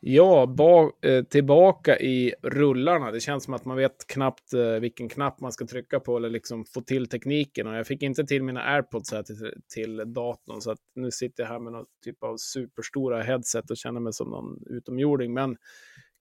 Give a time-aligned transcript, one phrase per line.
[0.00, 3.10] Ja, ba, eh, tillbaka i rullarna.
[3.10, 6.30] Det känns som att man vet knappt eh, vilken knapp man ska trycka på eller
[6.30, 7.66] liksom få till tekniken.
[7.66, 11.42] Och jag fick inte till mina airpods här till, till datorn, så att nu sitter
[11.42, 15.34] jag här med någon typ av superstora headset och känner mig som någon utomjording.
[15.34, 15.56] Men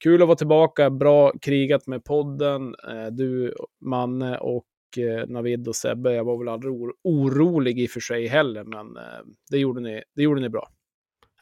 [0.04, 2.76] kul att vara tillbaka, bra krigat med podden.
[2.90, 3.54] Eh, du,
[3.86, 4.68] Manne och
[4.98, 6.14] eh, Navid och Sebbe.
[6.14, 9.20] Jag var väl aldrig oro orolig i och för sig heller, men eh,
[9.52, 10.68] det, gjorde ni, det gjorde ni bra.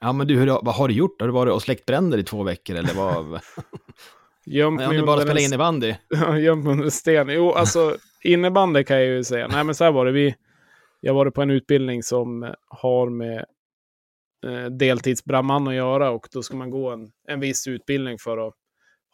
[0.02, 1.22] Ja, men du, hur, vad har du gjort?
[1.22, 3.40] Har du varit och släckt bränder i två veckor eller vad?
[4.46, 5.96] Gömt du bara spelar innebandy?
[6.40, 7.30] Gömt under sten.
[7.30, 9.48] Jo, alltså innebandy kan jag ju säga.
[9.48, 10.12] Nej, men så här var det.
[10.12, 10.36] Vi,
[11.02, 13.46] jag var på en utbildning som har med
[14.46, 18.54] eh, deltidsbrandman att göra och då ska man gå en, en viss utbildning för att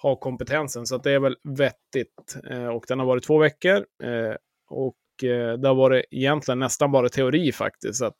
[0.01, 0.85] ha kompetensen.
[0.85, 2.35] Så det är väl vettigt.
[2.49, 3.77] Eh, och den har varit två veckor.
[4.03, 4.35] Eh,
[4.70, 7.95] och eh, det har varit egentligen nästan bara teori faktiskt.
[7.95, 8.17] Så att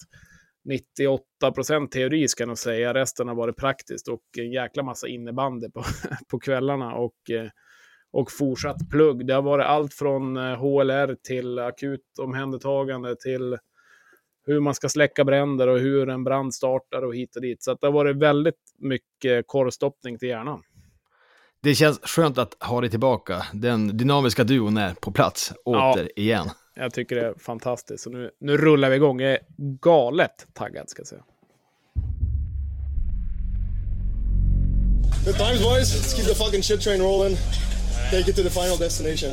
[0.66, 2.94] 98 procent teori ska jag nog säga.
[2.94, 5.84] Resten har varit praktiskt och en jäkla massa innebandy på,
[6.32, 6.96] på kvällarna.
[6.96, 7.50] Och, eh,
[8.14, 9.28] och fortsatt plugg.
[9.28, 13.58] Det har varit allt från HLR eh, till akut omhändertagande till
[14.46, 17.64] hur man ska släcka bränder och hur en brand startar och hit och dit.
[17.64, 20.64] Så det har varit väldigt mycket korvstoppning till hjärnan.
[21.64, 23.46] Det känns skönt att ha dig tillbaka.
[23.54, 26.52] Den dynamiska duon är på plats åter ja.
[26.74, 28.04] Jag tycker det är fantastiskt.
[28.04, 29.22] Så nu, nu rullar vi igång.
[29.22, 29.40] Jag är
[29.82, 31.24] galet taggad ska jag säga.
[35.26, 35.96] Good times boys.
[35.96, 37.38] Let's keep the fucking shit train rolling.
[38.12, 39.32] Take it to the final destination.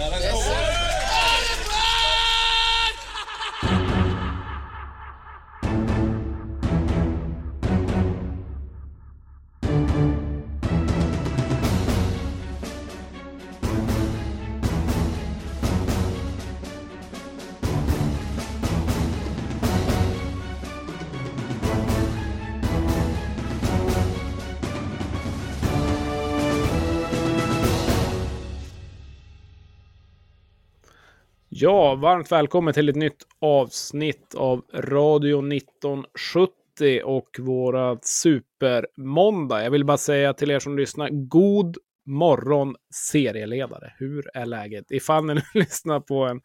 [31.61, 39.65] Ja, varmt välkommen till ett nytt avsnitt av Radio 1970 och våra supermåndag.
[39.65, 41.77] Jag vill bara säga till er som lyssnar, god
[42.07, 43.93] morgon serieledare.
[43.97, 44.91] Hur är läget?
[44.91, 46.41] Ifall ni nu lyssnar på en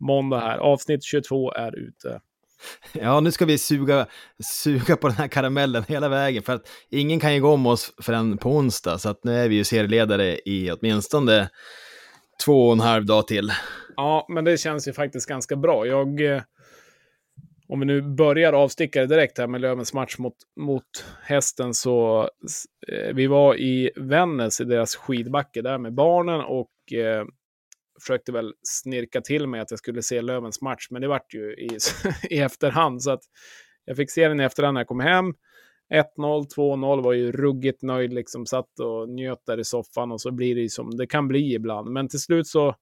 [0.00, 0.58] måndag här.
[0.58, 2.20] Avsnitt 22 är ute.
[2.92, 4.06] Ja, nu ska vi suga,
[4.62, 7.92] suga på den här karamellen hela vägen för att ingen kan ju gå om oss
[8.02, 11.48] förrän på onsdag så att nu är vi ju serieledare i åtminstone
[12.44, 13.52] två och en halv dag till.
[13.96, 15.86] Ja, men det känns ju faktiskt ganska bra.
[15.86, 16.42] Jag, eh,
[17.68, 22.22] om vi nu börjar avstickare direkt här med Lövens match mot, mot hästen så
[22.88, 27.24] eh, vi var i Vännäs i deras skidbacke där med barnen och eh,
[28.00, 31.52] försökte väl snirka till mig att jag skulle se Lövens match, men det vart ju
[31.52, 31.78] i,
[32.30, 33.22] i efterhand så att
[33.84, 35.34] jag fick se den i efterhand när jag kom hem.
[35.94, 40.30] 1-0, 2-0 var ju ruggigt nöjd, liksom satt och njöt där i soffan och så
[40.30, 41.90] blir det ju som det kan bli ibland.
[41.90, 42.74] Men till slut så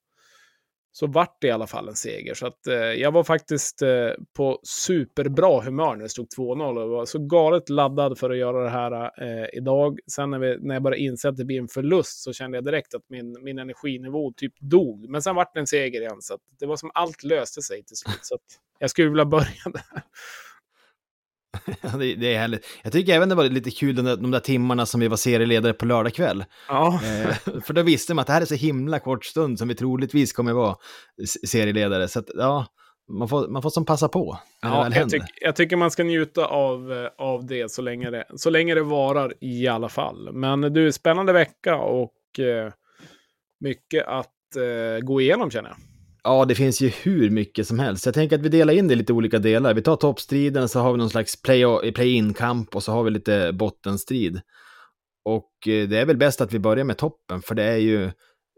[0.93, 2.35] så vart det i alla fall en seger.
[2.35, 6.89] Så att, eh, jag var faktiskt eh, på superbra humör när det stod 2-0 och
[6.89, 9.99] var så galet laddad för att göra det här eh, idag.
[10.13, 12.65] Sen när, vi, när jag började inse att det blir en förlust så kände jag
[12.65, 15.09] direkt att min, min energinivå typ dog.
[15.09, 17.97] Men sen vart det en seger igen, så det var som allt löste sig till
[17.97, 18.19] slut.
[18.23, 18.39] Så
[18.79, 20.03] jag skulle vilja börja där.
[21.99, 22.67] det, det, är härligt.
[22.83, 25.17] Jag tycker även det var lite kul de där, de där timmarna som vi var
[25.17, 26.45] serieledare på lördag kväll.
[26.69, 27.01] Ja.
[27.05, 29.75] Eh, för då visste man att det här är så himla kort stund som vi
[29.75, 30.77] troligtvis kommer vara
[31.47, 32.09] serieledare.
[32.09, 32.67] Så att, ja,
[33.09, 34.39] man får, man får som passa på.
[34.63, 38.25] Ja, jag, tyck, jag, tycker man ska njuta av, eh, av det så, länge det
[38.37, 40.33] så länge det varar i alla fall.
[40.33, 42.73] Men du, spännande vecka och eh,
[43.61, 45.79] mycket att eh, gå igenom känner jag.
[46.29, 48.07] Ja, det finns ju hur mycket som helst.
[48.07, 49.75] Jag tänker att vi delar in det i lite olika delar.
[49.75, 54.41] Vi tar toppstriden, så har vi någon slags play-in-kamp och så har vi lite bottenstrid.
[55.25, 58.11] Och eh, det är väl bäst att vi börjar med toppen, för det är ju,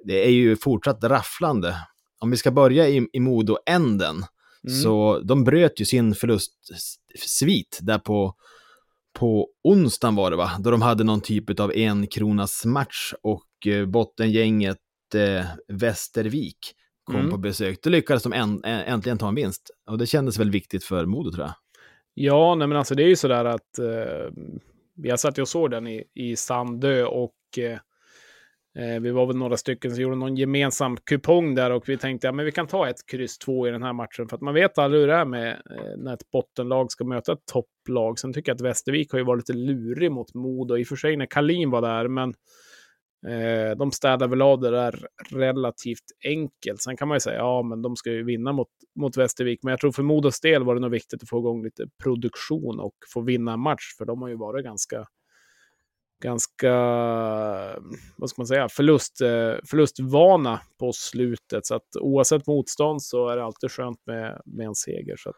[0.05, 1.77] det är ju fortsatt rafflande.
[2.19, 4.81] Om vi ska börja i, i Modo-änden, mm.
[4.83, 8.35] så de bröt ju sin förlustsvit där på,
[9.19, 10.51] på onsdagen var det va?
[10.59, 14.79] Då de hade någon typ av en kronas match och eh, bottengänget
[15.15, 16.77] eh, Västervik
[17.11, 17.31] kom mm.
[17.31, 17.79] på besök.
[17.83, 19.71] Då lyckades de en, äntligen ta en vinst.
[19.91, 21.55] Och det kändes väl viktigt för Modo tror jag.
[22.15, 24.33] Ja, nej men alltså det är ju sådär att eh,
[24.95, 27.79] jag satt och såg den i, i Sandö och eh,
[28.85, 32.27] eh, vi var väl några stycken som gjorde någon gemensam kupong där och vi tänkte
[32.27, 34.55] ja, men vi kan ta ett kryss två i den här matchen för att man
[34.55, 38.19] vet aldrig hur det är med eh, när ett bottenlag ska möta ett topplag.
[38.19, 40.97] Sen tycker jag att Västervik har ju varit lite lurig mot Modo, i och för
[40.97, 42.35] sig när Kalin var där, men
[43.29, 46.83] Eh, de städar väl av det där relativt enkelt.
[46.83, 49.63] Sen kan man ju säga, ja, men de ska ju vinna mot, mot Västervik.
[49.63, 52.81] Men jag tror för Modos del var det nog viktigt att få igång lite produktion
[52.81, 55.07] och få vinna en match, för de har ju varit ganska,
[56.23, 56.73] ganska,
[58.17, 61.67] vad ska man säga, förlust, eh, förlustvana på slutet.
[61.67, 65.17] Så att oavsett motstånd så är det alltid skönt med, med en seger.
[65.17, 65.37] Så att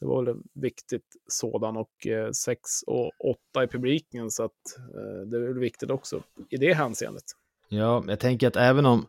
[0.00, 3.12] det var väl en viktigt sådan och 6 eh, och
[3.52, 4.30] 8 i publiken.
[4.30, 7.24] Så att eh, det är väl viktigt också i det hänseendet.
[7.68, 9.06] Ja, jag tänker att även om,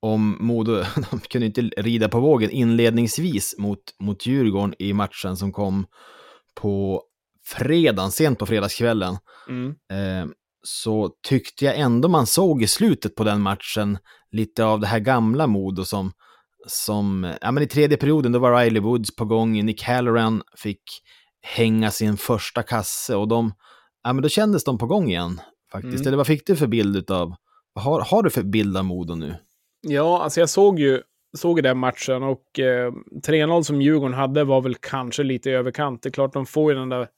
[0.00, 5.52] om Modo, de kunde inte rida på vågen inledningsvis mot, mot Djurgården i matchen som
[5.52, 5.86] kom
[6.54, 7.02] på
[7.46, 9.16] fredagen, sent på fredagskvällen,
[9.48, 9.68] mm.
[9.70, 10.30] eh,
[10.62, 13.98] så tyckte jag ändå man såg i slutet på den matchen
[14.30, 16.12] lite av det här gamla Modo som,
[16.66, 20.82] som ja men i tredje perioden då var Riley Woods på gång, Nick Halloran fick
[21.42, 23.52] hänga sin första kasse och de,
[24.02, 25.40] ja men då kändes de på gång igen
[25.72, 25.94] faktiskt.
[25.94, 26.06] Mm.
[26.06, 27.34] Eller vad fick du för bild av,
[27.72, 29.34] vad har, har du för bild av Modo nu?
[29.80, 31.02] Ja, alltså jag såg ju
[31.36, 32.92] såg den matchen och eh,
[33.26, 36.02] 3-0 som Djurgården hade var väl kanske lite i överkant.
[36.02, 37.08] Det är klart de får ju den där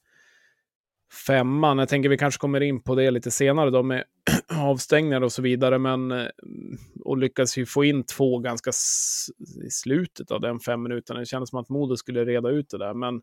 [1.27, 1.77] femman.
[1.77, 4.03] Jag tänker vi kanske kommer in på det lite senare då med
[4.57, 5.77] avstängningar och så vidare.
[5.77, 6.27] Men eh,
[7.03, 8.71] och lyckas ju få in två ganska
[9.65, 11.19] i slutet av den fem minuterna.
[11.19, 12.93] Det kändes som att Modo skulle reda ut det där.
[12.93, 13.21] Men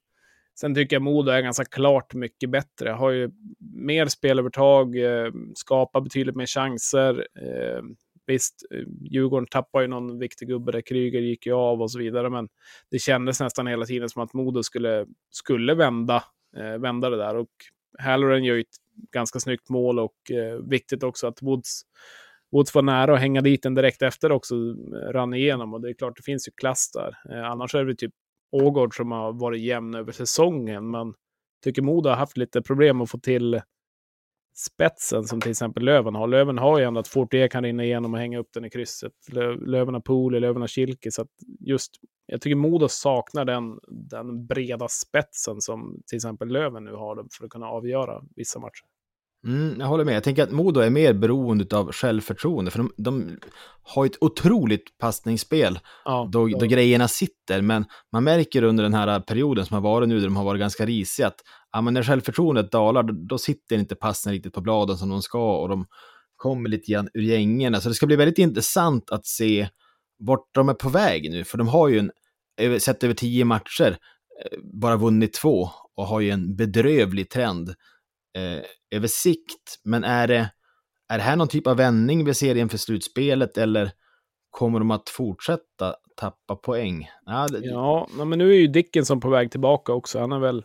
[0.60, 2.90] sen tycker jag Modo är ganska klart mycket bättre.
[2.90, 3.30] Har ju
[3.74, 7.26] mer spelövertag, eh, skapar betydligt mer chanser.
[7.40, 7.82] Eh,
[8.26, 8.64] visst,
[9.10, 12.48] Djurgården tappar ju någon viktig gubbe där, Kryger gick ju av och så vidare, men
[12.90, 16.24] det kändes nästan hela tiden som att Modo skulle, skulle vända,
[16.56, 17.36] eh, vända det där.
[17.36, 17.50] Och
[17.98, 18.76] Halloran gör ju ett
[19.12, 21.82] ganska snyggt mål och eh, viktigt också att Woods,
[22.52, 25.74] Woods var nära att hänga dit den direkt efter också, eh, rann igenom.
[25.74, 27.16] Och det är klart, det finns ju klass där.
[27.30, 28.12] Eh, annars är det typ
[28.52, 31.14] Ågård som har varit jämn över säsongen, men
[31.64, 33.60] tycker Modo har haft lite problem att få till
[34.54, 36.26] spetsen som till exempel Löven har.
[36.26, 39.12] Löven har ju ändå att Fortier kan rinna igenom och hänga upp den i krysset.
[39.66, 41.28] Löven har Pooley, Löven har Kilke, så att
[41.60, 41.90] just
[42.26, 47.44] jag tycker Modo saknar den, den breda spetsen som till exempel Löven nu har för
[47.44, 48.84] att kunna avgöra vissa matcher.
[49.44, 50.16] Mm, jag håller med.
[50.16, 53.38] Jag tänker att Modo är mer beroende av självförtroende, för de, de
[53.82, 59.20] har ett otroligt passningsspel ja, då, då grejerna sitter, men man märker under den här
[59.20, 61.40] perioden som har varit nu, där de har varit ganska risiga, att
[61.72, 65.22] ja, men när självförtroendet dalar, då, då sitter inte passen riktigt på bladen som de
[65.22, 65.86] ska och de
[66.36, 67.80] kommer lite grann ur gängorna.
[67.80, 69.68] Så det ska bli väldigt intressant att se
[70.18, 73.98] vart de är på väg nu, för de har ju en, sett över tio matcher,
[74.44, 77.68] eh, bara vunnit två och har ju en bedrövlig trend
[78.36, 78.62] eh,
[78.94, 79.80] över sikt.
[79.84, 80.50] Men är det,
[81.08, 83.90] är det här någon typ av vändning vi ser inför slutspelet eller
[84.50, 87.08] kommer de att fortsätta tappa poäng?
[87.26, 87.66] Ja, det...
[87.66, 90.18] ja men nu är ju Dickinson på väg tillbaka också.
[90.18, 90.64] Han är väl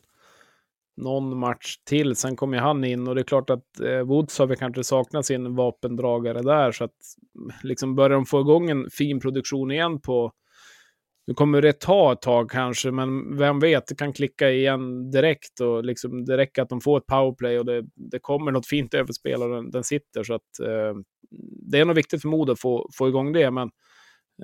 [0.97, 2.15] någon match till.
[2.15, 5.25] Sen kommer han in och det är klart att eh, Woods har väl kanske saknat
[5.25, 6.71] sin vapendragare där.
[6.71, 6.97] Så att
[7.63, 10.31] liksom börjar de få igång en fin produktion igen på
[11.29, 15.59] nu kommer det ta ett tag kanske, men vem vet, det kan klicka igen direkt
[15.59, 18.93] och liksom det räcker att de får ett powerplay och det, det kommer något fint
[18.93, 20.23] överspel och den, den sitter.
[20.23, 20.93] Så att eh,
[21.71, 23.69] det är nog viktigt för Modo att få, få igång det, men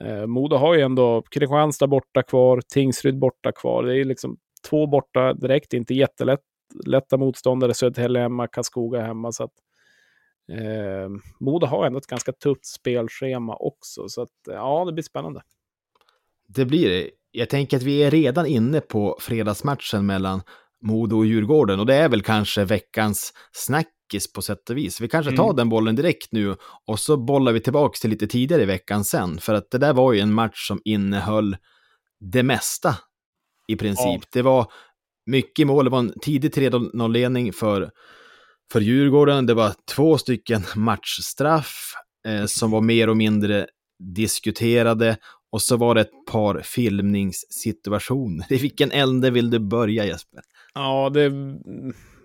[0.01, 3.83] eh, Modo har ju ändå Kristianstad borta kvar, Tingsryd borta kvar.
[3.83, 4.37] Det är liksom
[4.69, 6.41] två borta direkt, inte jättelätt
[6.85, 9.31] lätta motståndare, Södertälje hemma, Karlskoga hemma.
[9.31, 9.53] Så att,
[10.51, 11.09] eh,
[11.39, 15.41] Modo har ändå ett ganska tufft spelschema också, så att, ja, det blir spännande.
[16.47, 17.09] Det blir det.
[17.31, 20.42] Jag tänker att vi är redan inne på fredagsmatchen mellan
[20.86, 25.01] Modo och Djurgården och det är väl kanske veckans snackis på sätt och vis.
[25.01, 25.56] Vi kanske tar mm.
[25.56, 26.56] den bollen direkt nu
[26.88, 29.40] och så bollar vi tillbaka till lite tidigare i veckan sen.
[29.40, 31.57] För att det där var ju en match som innehöll
[32.19, 32.95] det mesta
[33.68, 34.21] i princip.
[34.21, 34.28] Ja.
[34.31, 34.71] Det var
[35.25, 37.92] mycket mål, det var en tidig 3-0-ledning för,
[38.71, 39.45] för Djurgården.
[39.45, 41.94] Det var två stycken matchstraff
[42.28, 43.68] eh, som var mer och mindre
[44.16, 45.18] diskuterade
[45.56, 48.45] och så var det ett par filmningssituationer.
[48.54, 50.42] I vilken ände vill du börja Jesper?
[50.74, 51.31] Ja, det,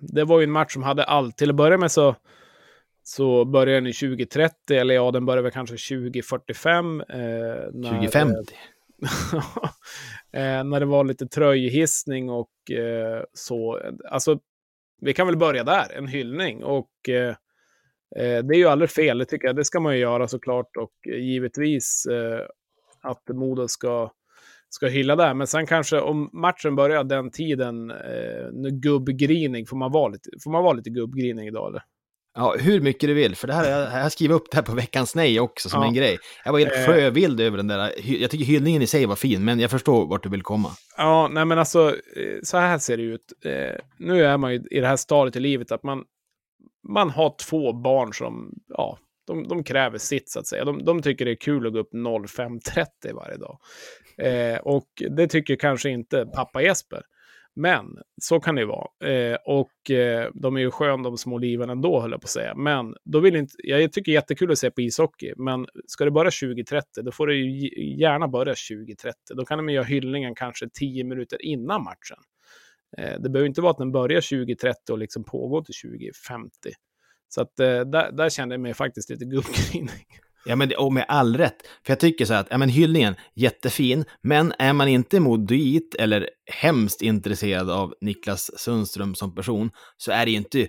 [0.01, 1.37] det var ju en match som hade allt.
[1.37, 2.17] Till att börja med så,
[3.03, 7.01] så började den i 2030, eller ja, den började väl kanske 2045.
[7.01, 7.17] Eh,
[7.73, 8.35] när, 2050?
[10.33, 13.81] eh, när det var lite tröjhissning och eh, så.
[14.11, 14.39] Alltså,
[15.01, 16.65] vi kan väl börja där, en hyllning.
[16.65, 17.35] Och eh,
[18.17, 19.57] eh det är ju aldrig fel, det tycker jag.
[19.57, 20.77] Det ska man ju göra såklart.
[20.77, 22.47] Och givetvis eh,
[23.03, 24.11] att Modo ska,
[24.69, 25.35] ska hylla det.
[25.35, 30.51] Men sen kanske om matchen börjar den tiden, eh, gubbgrining, får man, vara lite, får
[30.51, 31.83] man vara lite gubbgrining idag eller?
[32.35, 34.75] Ja, hur mycket du vill, för det här, jag, jag skriver upp det här på
[34.75, 35.89] veckans nej också som ja.
[35.89, 36.19] en grej.
[36.45, 36.87] Jag var helt eh.
[36.87, 40.23] sjövild över den där, jag tycker hyllningen i sig var fin, men jag förstår vart
[40.23, 40.69] du vill komma.
[40.97, 43.33] Ja, nej men alltså, eh, så här ser det ut.
[43.45, 46.05] Eh, nu är man ju i det här stadiet i livet att man,
[46.89, 48.99] man har två barn som, ja,
[49.31, 50.65] de, de kräver sitt så att säga.
[50.65, 53.59] De, de tycker det är kul att gå upp 05.30 varje dag.
[54.19, 57.03] Eh, och det tycker kanske inte pappa Jesper.
[57.57, 57.87] Men
[58.23, 59.11] så kan det ju vara.
[59.13, 62.31] Eh, och eh, de är ju skön de små liven ändå, höll jag på att
[62.31, 62.55] säga.
[62.55, 66.05] Men då vill inte, jag tycker det är jättekul att se på ishockey, men ska
[66.05, 67.69] det börja 20.30, då får det ju
[68.01, 69.13] gärna börja 20.30.
[69.35, 72.19] Då kan de göra hyllningen kanske 10 minuter innan matchen.
[72.99, 76.49] Eh, det behöver inte vara att den börjar 20.30 och liksom pågår till 20.50.
[77.35, 80.07] Så att eh, där, där kände jag mig faktiskt lite gubbgrinig.
[80.45, 81.57] Ja, men och med all rätt.
[81.87, 85.95] För jag tycker så här att, ja men hyllningen, jättefin, men är man inte moduit
[85.95, 90.67] eller hemskt intresserad av Niklas Sundström som person, så är det ju inte,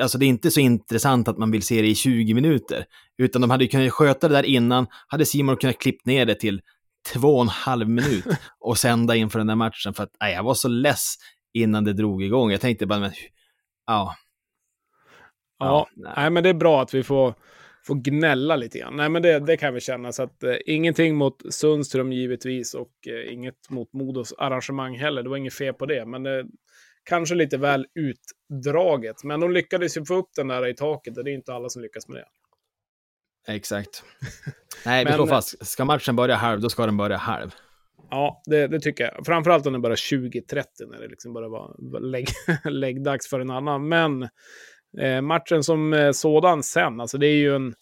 [0.00, 2.84] alltså det är inte så intressant att man vill se det i 20 minuter.
[3.18, 6.34] Utan de hade ju kunnat sköta det där innan, hade Simon kunnat klippt ner det
[6.34, 6.60] till
[7.12, 8.24] två och en halv minut
[8.60, 11.14] och sända inför den där matchen, för att nej, jag var så less
[11.54, 12.50] innan det drog igång.
[12.50, 13.12] Jag tänkte bara, men,
[13.86, 14.16] ja.
[15.58, 16.30] Ja, ja nej.
[16.30, 17.34] men det är bra att vi får
[17.86, 18.96] får gnälla lite grann.
[18.96, 20.12] Nej, men det, det kan vi känna.
[20.12, 25.22] Så att, eh, ingenting mot Sundström givetvis och eh, inget mot Modos arrangemang heller.
[25.22, 26.44] Det var inget fel på det, men eh,
[27.04, 29.24] kanske lite väl utdraget.
[29.24, 31.68] Men de lyckades ju få upp den där i taket och det är inte alla
[31.68, 32.26] som lyckas med det.
[33.52, 34.04] Exakt.
[34.86, 35.66] Nej, vi slår fast.
[35.66, 37.54] Ska matchen börja halv, då ska den börja halv.
[38.10, 39.26] Ja, det, det, tycker jag.
[39.26, 42.28] Framförallt om den börjar 20.30 när det liksom bara var lägg,
[42.64, 43.88] läggdags för en annan.
[43.88, 44.28] Men
[45.00, 47.74] Eh, matchen som eh, sådan sen, alltså det är ju en,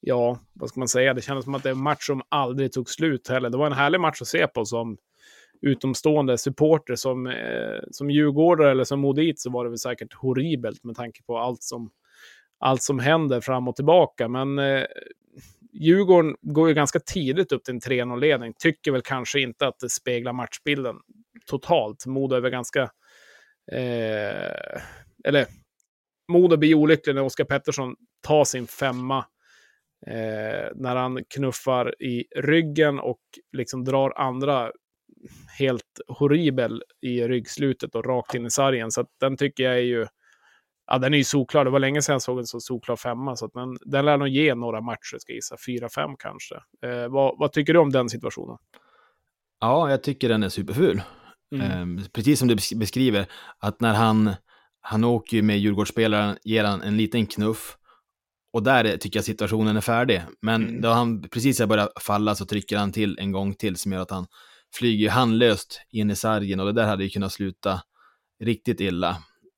[0.00, 2.72] ja, vad ska man säga, det kändes som att det är en match som aldrig
[2.72, 3.50] tog slut heller.
[3.50, 4.96] Det var en härlig match att se på som
[5.62, 10.84] utomstående supporter, som, eh, som djurgårdare eller som modit så var det väl säkert horribelt
[10.84, 11.90] med tanke på allt som,
[12.58, 14.28] allt som händer fram och tillbaka.
[14.28, 14.84] Men eh,
[15.78, 18.54] Djurgården går ju ganska tidigt upp till en 3-0-ledning.
[18.58, 20.96] Tycker väl kanske inte att det speglar matchbilden
[21.46, 22.06] totalt.
[22.06, 22.82] Modo är väl ganska...
[23.72, 24.80] Eh,
[25.24, 25.46] eller
[26.28, 29.18] Modo blir olycklig när Oskar Pettersson tar sin femma.
[30.06, 33.20] Eh, när han knuffar i ryggen och
[33.52, 34.72] liksom drar andra
[35.58, 38.90] helt horribel i ryggslutet och rakt in i sargen.
[38.90, 40.06] Så den tycker jag är ju...
[40.86, 41.64] Ja, den är ju solklar.
[41.64, 43.36] Det var länge sedan jag såg en så solklar femma.
[43.36, 45.56] Så att den, den lär nog ge några matcher, ska jag gissa.
[45.66, 46.54] Fyra, fem kanske.
[46.54, 48.56] Eh, vad, vad, tycker du om den situationen?
[49.60, 51.02] Ja, jag tycker den är superful.
[51.54, 51.98] Mm.
[51.98, 53.26] Eh, precis som du beskriver,
[53.58, 54.34] att när han
[54.88, 57.76] han åker ju med Djurgårdsspelaren, ger han en liten knuff.
[58.52, 60.22] Och där tycker jag situationen är färdig.
[60.42, 60.80] Men mm.
[60.80, 64.00] då han precis har börjat falla så trycker han till en gång till som gör
[64.00, 64.26] att han
[64.74, 67.82] flyger handlöst in i sargen och det där hade ju kunnat sluta
[68.44, 69.16] riktigt illa.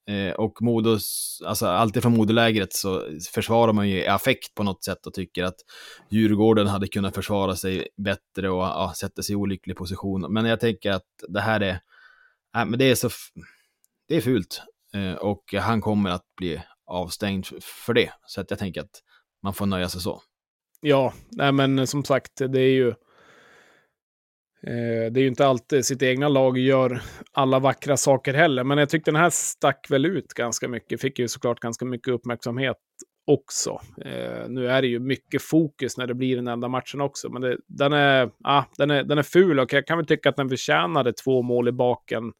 [0.08, 3.04] Eh, och Modos, alltså alltid från Modolägret så
[3.34, 5.56] försvarar man ju i affekt på något sätt och tycker att
[6.10, 10.32] Djurgården hade kunnat försvara sig bättre och ja, sätta sig i olycklig position.
[10.32, 11.80] Men jag tänker att det här är,
[12.56, 13.10] äh, men det är så,
[14.08, 14.62] det är fult.
[14.94, 18.12] Eh, och han kommer att bli avstängd för det.
[18.26, 19.02] Så att jag tänker att
[19.42, 20.22] man får nöja sig så.
[20.80, 22.88] Ja, nej men eh, som sagt, det är ju...
[24.62, 27.02] Eh, det är ju inte alltid sitt egna lag gör
[27.32, 31.00] alla vackra saker heller, men jag tyckte den här stack väl ut ganska mycket.
[31.00, 32.76] Fick ju såklart ganska mycket uppmärksamhet
[33.26, 33.80] också.
[34.04, 37.42] Eh, nu är det ju mycket fokus när det blir den enda matchen också, men
[37.42, 40.36] det, den, är, ah, den, är, den är ful och jag kan väl tycka att
[40.36, 42.32] den förtjänade två mål i baken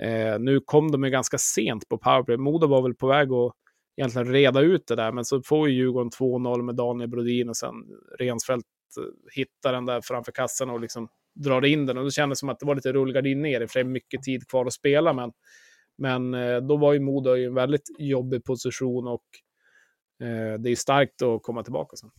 [0.00, 2.36] Eh, nu kom de ju ganska sent på powerplay.
[2.36, 3.52] Modo var väl på väg att
[3.96, 7.56] egentligen reda ut det där, men så får ju Djurgården 2-0 med Daniel Brodin och
[7.56, 7.74] sen
[8.18, 8.66] Rensfeldt
[8.98, 11.98] eh, hittar den där framför kassan och liksom drar in den.
[11.98, 14.22] Och då kändes det som att det var lite rullgardin ner, för det är mycket
[14.22, 15.32] tid kvar att spela, men,
[15.98, 19.24] men eh, då var ju Modo i en väldigt jobbig position och
[20.26, 22.10] eh, det är starkt att komma tillbaka sen.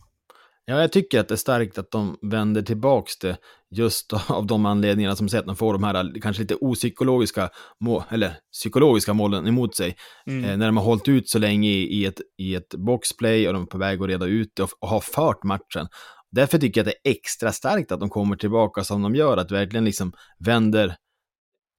[0.66, 3.36] Ja, jag tycker att det är starkt att de vänder tillbaks det
[3.70, 8.02] just av de anledningarna som säger att de får de här kanske lite opsykologiska mål,
[8.10, 9.96] eller psykologiska målen emot sig.
[10.26, 10.44] Mm.
[10.44, 13.54] Eh, när de har hållit ut så länge i, i, ett, i ett boxplay och
[13.54, 15.88] de är på väg att reda ut det och, och har fört matchen.
[16.30, 19.36] Därför tycker jag att det är extra starkt att de kommer tillbaka som de gör,
[19.36, 20.96] att verkligen liksom vänder,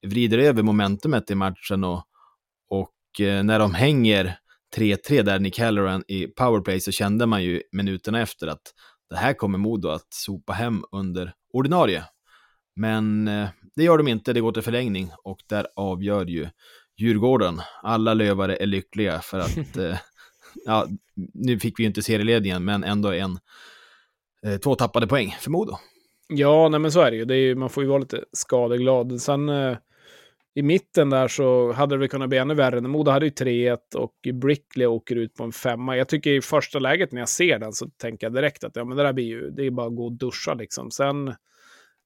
[0.07, 2.03] vrider över momentumet i matchen och,
[2.69, 4.37] och eh, när de hänger
[4.77, 8.61] 3-3 där Nick Halloran i powerplay så kände man ju minuterna efter att
[9.09, 12.03] det här kommer Modo att sopa hem under ordinarie.
[12.75, 16.47] Men eh, det gör de inte, det går till förlängning och där avgör ju
[16.97, 17.61] Djurgården.
[17.83, 19.97] Alla lövare är lyckliga för att, eh,
[20.65, 20.87] ja,
[21.33, 23.39] nu fick vi ju inte serieledningen, men ändå en,
[24.45, 25.77] eh, två tappade poäng för Modo.
[26.27, 27.25] Ja, nej men så är det ju.
[27.25, 29.21] Det är ju man får ju vara lite skadeglad.
[29.21, 29.77] Sen eh,
[30.55, 32.81] i mitten där så hade det kunnat bli ännu värre.
[32.81, 35.97] Modo hade ju 3-1 och Brickley åker ut på en femma.
[35.97, 38.85] Jag tycker i första läget när jag ser den så tänker jag direkt att ja,
[38.85, 40.91] men det där blir ju, det är bara att gå och duscha liksom.
[40.91, 41.35] Sen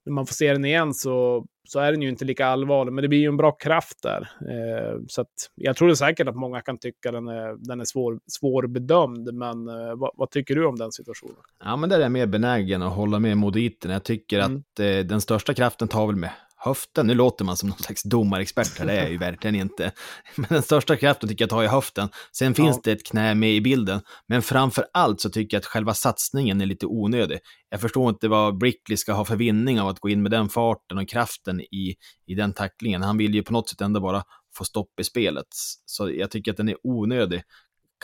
[0.04, 3.02] när man får se den igen så, så är den ju inte lika allvarlig, men
[3.02, 4.20] det blir ju en bra kraft där.
[4.20, 7.84] Eh, så att, jag tror det säkert att många kan tycka den är, den är
[7.84, 11.36] svår, svårbedömd, men eh, vad, vad, tycker du om den situationen?
[11.64, 13.90] Ja, men där är jag mer benägen att hålla med moditen.
[13.90, 14.56] Jag tycker mm.
[14.56, 16.30] att eh, den största kraften tar väl med
[16.64, 17.06] höften.
[17.06, 19.92] Nu låter man som någon slags domarexpert det är jag ju verkligen inte.
[20.36, 22.08] Men den största kraften tycker jag ha i höften.
[22.32, 22.80] Sen finns ja.
[22.84, 26.60] det ett knä med i bilden, men framför allt så tycker jag att själva satsningen
[26.60, 27.38] är lite onödig.
[27.68, 30.48] Jag förstår inte vad Brickley ska ha för vinning av att gå in med den
[30.48, 31.94] farten och kraften i,
[32.26, 33.02] i den tacklingen.
[33.02, 34.22] Han vill ju på något sätt ändå bara
[34.56, 35.46] få stopp i spelet.
[35.86, 37.42] Så jag tycker att den är onödig.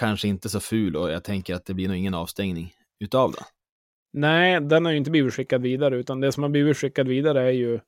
[0.01, 3.45] Kanske inte så ful och jag tänker att det blir nog ingen avstängning utav den.
[4.13, 7.43] Nej, den har ju inte blivit skickad vidare, utan det som har blivit skickad vidare
[7.43, 7.81] är ju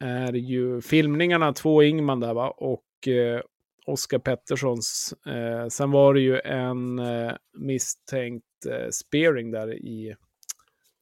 [0.00, 3.40] är ju filmningarna, två Ingman där va, och eh,
[3.86, 5.14] Oskar Petterssons.
[5.26, 10.14] Eh, sen var det ju en eh, misstänkt eh, spearing där i,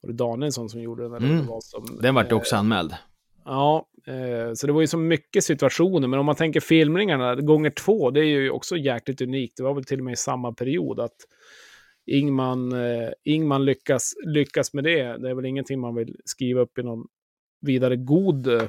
[0.00, 1.14] var det Danielsson som gjorde den?
[1.14, 1.46] Eller mm.
[1.46, 2.94] var som, den vart också anmäld.
[3.44, 7.70] Ja, eh, så det var ju så mycket situationer, men om man tänker filmningarna gånger
[7.70, 9.56] två, det är ju också jäkligt unikt.
[9.56, 11.16] Det var väl till och med i samma period att
[12.06, 15.16] Ingman, eh, Ingman lyckas, lyckas med det.
[15.16, 17.06] Det är väl ingenting man vill skriva upp i någon
[17.60, 18.62] vidare god, eh,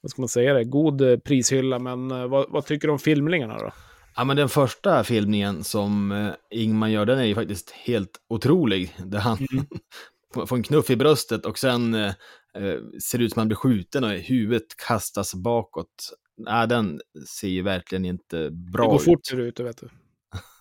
[0.00, 1.78] vad ska man säga det, god eh, prishylla.
[1.78, 3.72] Men eh, vad, vad, tycker du om filmningarna då?
[4.16, 8.96] Ja, men den första filmningen som Ingman gör, den är ju faktiskt helt otrolig.
[9.04, 9.66] Där han mm.
[10.46, 11.94] får en knuff i bröstet och sen
[12.54, 16.12] eh, ser det ut som att han blir skjuten och huvudet kastas bakåt.
[16.36, 18.90] Nej, den ser ju verkligen inte bra ut.
[18.90, 19.04] Det går ut.
[19.04, 19.88] fort ser det ut, vet du.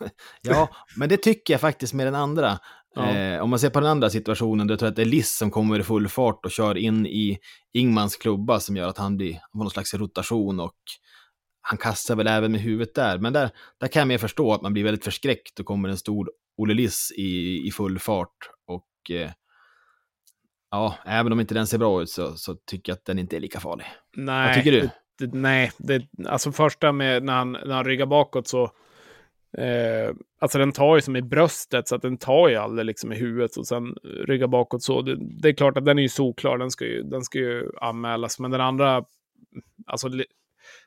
[0.42, 2.60] ja, men det tycker jag faktiskt med den andra.
[2.96, 3.10] Ja.
[3.10, 5.38] Eh, om man ser på den andra situationen, då tror jag att det är Liss
[5.38, 7.40] som kommer i full fart och kör in i
[7.74, 10.76] Ingmans klubba som gör att han blir på någon slags rotation och
[11.62, 13.18] han kastar väl även med huvudet där.
[13.18, 15.98] Men där, där kan man ju förstå att man blir väldigt förskräckt och kommer en
[15.98, 18.50] stor Olle Liss i, i full fart.
[18.68, 19.32] Och eh,
[20.72, 23.36] ja, även om inte den ser bra ut så, så tycker jag att den inte
[23.36, 23.86] är lika farlig.
[24.16, 24.90] Nej, Vad tycker du?
[25.20, 28.72] Det, nej, det, alltså första med när han, när han ryggar bakåt så
[29.58, 33.14] Eh, alltså den tar ju som i bröstet, så att den tar ju aldrig liksom
[33.14, 35.02] i huvudet och sen ryggar bakåt så.
[35.02, 37.72] Det, det, är klart att den är ju solklar, den ska ju, den ska ju
[37.82, 38.40] anmälas.
[38.40, 39.06] Men den andra,
[39.86, 40.10] alltså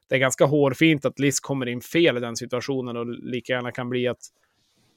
[0.08, 3.72] det är ganska hårfint att Liss kommer in fel i den situationen och lika gärna
[3.72, 4.20] kan bli att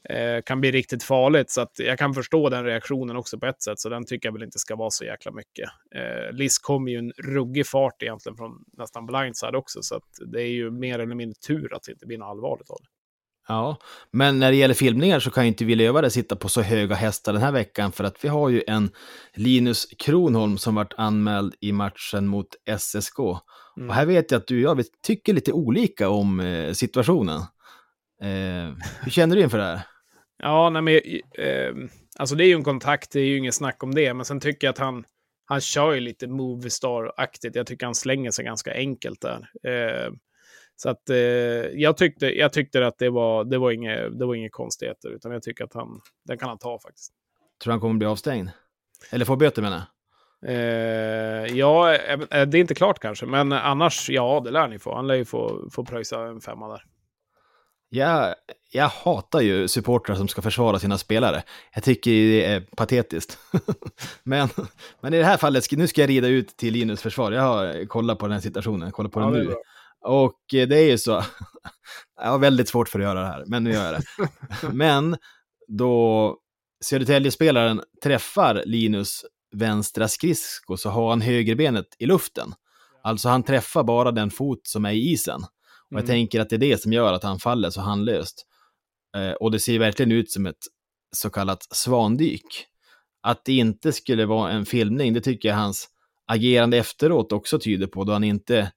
[0.09, 1.50] eh, kan bli riktigt farligt.
[1.50, 4.34] Så att jag kan förstå den reaktionen också på ett sätt, så den tycker jag
[4.34, 5.69] väl inte ska vara så jäkla mycket.
[5.95, 10.41] Eh, Liss kommer ju en ruggig fart egentligen från nästan blindside också, så att det
[10.41, 12.96] är ju mer eller mindre tur att det inte blir något allvarligt av det.
[13.47, 13.77] Ja,
[14.12, 16.95] men när det gäller filmningar så kan ju inte vi lövare sitta på så höga
[16.95, 18.91] hästar den här veckan för att vi har ju en
[19.33, 22.47] Linus Kronholm som varit anmäld i matchen mot
[22.79, 23.19] SSK.
[23.77, 23.89] Mm.
[23.89, 27.41] Och här vet jag att du och jag vi tycker lite olika om eh, situationen.
[28.21, 29.81] Eh, hur känner du inför det här?
[30.43, 30.95] Ja, nej men,
[31.45, 34.25] eh, alltså det är ju en kontakt, det är ju inget snack om det, men
[34.25, 35.05] sen tycker jag att han,
[35.45, 37.55] han kör ju lite Movistar-aktigt.
[37.55, 39.49] Jag tycker han slänger sig ganska enkelt där.
[39.67, 40.12] Eh,
[40.78, 44.36] så att eh, jag, tyckte, jag tyckte att det var, det var inget det var
[44.36, 47.13] inga konstigheter, utan jag tycker att han, den kan han ta faktiskt.
[47.63, 48.50] Tror du han kommer bli avstängd?
[49.12, 49.86] Eller få böter menar jag?
[50.46, 54.96] Eh, ja, eh, det är inte klart kanske, men annars, ja, det lär ni få.
[54.96, 56.84] Han lär ju få, få pröjsa en femma där.
[57.90, 58.36] Jag,
[58.72, 61.44] jag hatar ju supportrar som ska försvara sina spelare.
[61.74, 63.40] Jag tycker det är patetiskt.
[64.24, 64.50] men,
[65.02, 67.32] men i det här fallet, nu ska jag rida ut till Linus försvar.
[67.32, 69.56] Jag har kollat på den här situationen, kollat på ja, den nu.
[70.05, 71.23] Och eh, det är ju så,
[72.21, 74.27] jag har väldigt svårt för att göra det här, men nu gör jag det.
[74.73, 75.17] men
[75.67, 76.38] då
[76.86, 82.53] Södertälje-spelaren träffar Linus vänstra skridsko så har han högerbenet i luften.
[83.03, 85.43] Alltså han träffar bara den fot som är i isen.
[85.89, 86.07] Och jag mm.
[86.07, 88.45] tänker att det är det som gör att han faller så handlöst.
[89.17, 90.57] Eh, och det ser verkligen ut som ett
[91.15, 92.65] så kallat svandyk.
[93.21, 95.88] Att det inte skulle vara en filmning, det tycker jag hans
[96.27, 98.71] agerande efteråt också tyder på, då han inte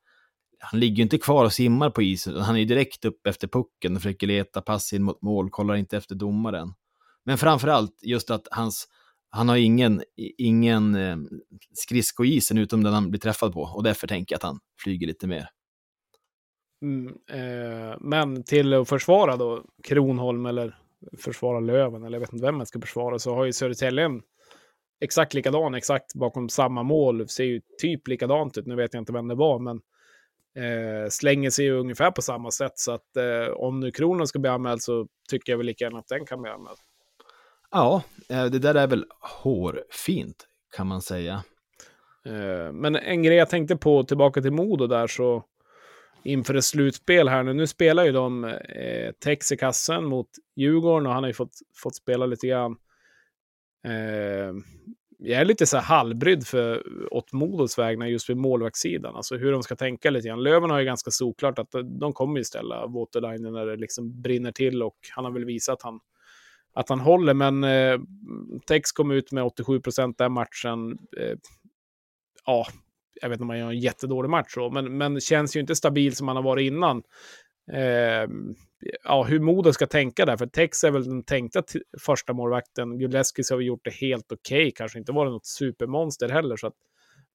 [0.60, 3.48] han ligger ju inte kvar och simmar på isen, han är ju direkt upp efter
[3.48, 6.72] pucken och försöker leta pass in mot mål, kollar inte efter domaren.
[7.24, 8.88] Men framför allt just att hans,
[9.30, 10.02] han har ingen,
[10.38, 11.16] ingen eh,
[11.74, 15.26] skridskoisen utom den han blir träffad på och därför tänker jag att han flyger lite
[15.26, 15.48] mer.
[16.82, 20.78] Mm, eh, men till att försvara då Kronholm eller
[21.18, 24.22] försvara Löven, eller jag vet inte vem man ska försvara, så har ju Södertälje en
[25.00, 27.28] exakt likadan, exakt bakom samma mål.
[27.28, 28.66] Ser ju typ likadant ut.
[28.66, 29.80] Nu vet jag inte vem det var, men
[30.56, 32.78] eh, slänger sig ungefär på samma sätt.
[32.78, 35.98] Så att eh, om nu kronan ska bli anmäld så tycker jag väl lika gärna
[35.98, 36.78] att den kan bli anmäld.
[37.70, 39.04] Ja, eh, det där är väl
[39.42, 41.44] hårfint kan man säga.
[42.26, 45.44] Eh, men en grej jag tänkte på tillbaka till Modo där så
[46.24, 47.52] inför ett slutspel här nu.
[47.52, 51.54] Nu spelar ju de eh, Tex i kassen mot Djurgården och han har ju fått,
[51.82, 52.76] fått spela lite grann.
[53.84, 54.54] Eh,
[55.22, 56.82] jag är lite så här halvbrydd för
[57.14, 59.16] åt Modos vägnar just vid målvaktssidan.
[59.16, 60.42] Alltså hur de ska tänka lite grann.
[60.42, 64.22] Löven har ju ganska såklart att eh, de kommer ju ställa Waterlinen när det liksom
[64.22, 66.00] brinner till och han har väl visat att han,
[66.74, 67.34] att han håller.
[67.34, 68.00] Men eh,
[68.66, 70.98] Tex kom ut med 87 procent den matchen.
[71.18, 71.36] Eh,
[72.46, 72.66] ja,
[73.22, 75.76] jag vet inte om han gör en jättedålig match då, men, men känns ju inte
[75.76, 77.02] stabil som han har varit innan.
[77.72, 78.28] Eh,
[79.04, 81.62] ja, hur Modo ska tänka där, för Tex är väl den tänkta
[82.00, 82.98] första målvakten.
[82.98, 84.70] Gudleskis har vi gjort det helt okej, okay.
[84.70, 86.76] kanske inte varit något supermonster heller, så att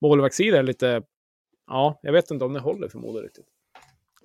[0.02, 1.02] målvaktssidan är lite,
[1.68, 3.46] ja, jag vet inte om det håller för Modo riktigt.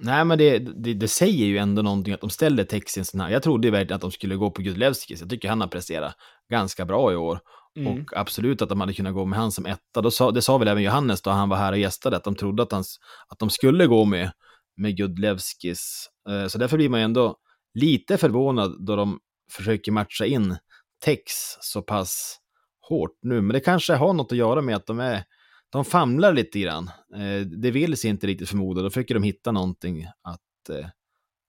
[0.02, 3.04] Nej, men det, det, det, säger ju ändå någonting att de ställer Tex i en
[3.04, 3.30] sån här.
[3.30, 5.20] Jag trodde verkligen att de skulle gå på Gudlevskis.
[5.20, 6.14] Jag tycker han har presterat
[6.50, 7.40] ganska bra i år.
[7.76, 7.92] Mm.
[7.92, 10.00] Och absolut att de hade kunnat gå med han som etta.
[10.00, 12.34] Då sa, det sa väl även Johannes då han var här och gästade, att de
[12.34, 14.30] trodde att, hans, att de skulle gå med,
[14.76, 16.10] med Gudlevskis.
[16.30, 17.36] Eh, så därför blir man ju ändå
[17.74, 20.56] lite förvånad då de försöker matcha in
[21.04, 22.40] Tex så pass
[22.88, 23.40] hårt nu.
[23.40, 25.24] Men det kanske har något att göra med att de är
[25.70, 26.90] de famlar lite grann.
[27.14, 28.82] Eh, det vill sig inte riktigt förmoda.
[28.82, 30.86] Då försöker de hitta någonting att, eh,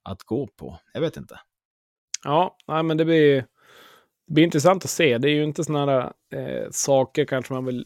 [0.04, 0.80] att gå på.
[0.94, 1.39] Jag vet inte.
[2.24, 3.36] Ja, nej, men det blir,
[4.28, 5.17] det blir intressant att se.
[5.17, 7.86] Det är ju inte sådana eh, saker kanske man vill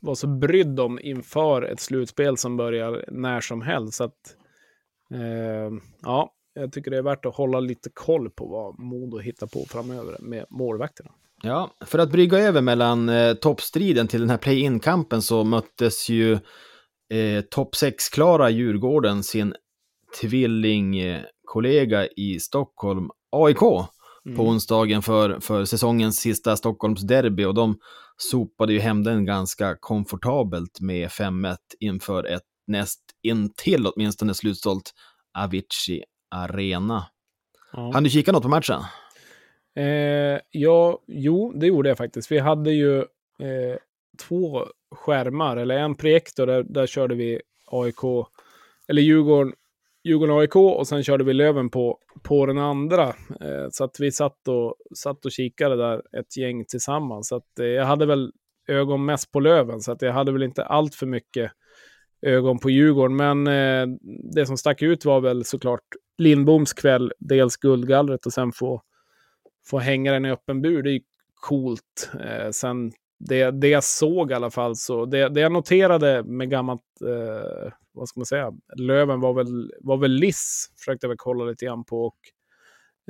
[0.00, 3.94] vara så brydd om inför ett slutspel som börjar när som helst.
[3.94, 4.39] Så att, eh,
[6.02, 9.64] ja, jag tycker det är värt att hålla lite koll på vad Modo hittar på
[9.68, 11.10] framöver med målvakterna.
[11.42, 16.32] Ja, för att brygga över mellan eh, toppstriden till den här play-in-kampen så möttes ju
[17.12, 19.54] eh, topp 6-klara Djurgården sin
[20.20, 24.36] tvillingkollega i Stockholm, AIK, mm.
[24.36, 27.78] på onsdagen för, för säsongens sista Stockholmsderby och de
[28.16, 34.92] sopade ju hem den ganska komfortabelt med 5-1 inför ett näst intill åtminstone slutsålt
[35.38, 37.06] Avicii Arena.
[37.72, 37.90] Ja.
[37.94, 38.80] Hann du kika något på matchen?
[39.76, 42.32] Eh, ja, jo, det gjorde jag faktiskt.
[42.32, 42.98] Vi hade ju
[43.38, 43.76] eh,
[44.28, 48.26] två skärmar, eller en projektor, där, där körde vi AIK,
[48.88, 49.52] eller Djurgården,
[50.04, 53.08] Djurgården AIK och sen körde vi Löven på, på den andra.
[53.40, 57.28] Eh, så att vi satt och, satt och kikade där ett gäng tillsammans.
[57.28, 58.32] Så att eh, jag hade väl
[58.68, 61.52] ögon mest på Löven, så att jag hade väl inte allt för mycket
[62.22, 63.16] ögon på Djurgården.
[63.16, 63.96] Men eh,
[64.34, 65.84] det som stack ut var väl såklart
[66.18, 68.82] Lindboms kväll, dels guldgallret och sen få
[69.66, 71.00] få hänga den i öppen bur, det är
[71.34, 72.10] coolt.
[72.20, 76.50] Eh, sen det, det jag såg i alla fall, så det, det jag noterade med
[76.50, 81.18] gammalt, eh, vad ska man säga, Löven var väl, var väl Liss, försökte jag väl
[81.18, 82.04] kolla lite grann på.
[82.04, 82.18] Och,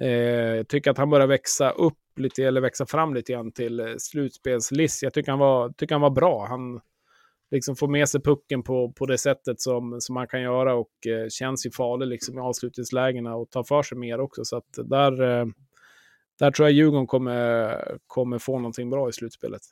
[0.04, 3.80] eh, jag tycker att han börjar växa upp lite, eller växa fram lite grann till
[3.80, 5.02] eh, slutspelsliss.
[5.02, 6.46] Jag tycker han var, tycker han var bra.
[6.46, 6.80] Han
[7.50, 11.06] liksom få med sig pucken på, på det sättet som, som man kan göra och
[11.06, 14.44] eh, känns ju farlig liksom i avslutningslägena och tar för sig mer också.
[14.44, 15.46] Så att där, eh,
[16.38, 19.62] där tror jag Djurgården kommer, kommer få någonting bra i slutspelet.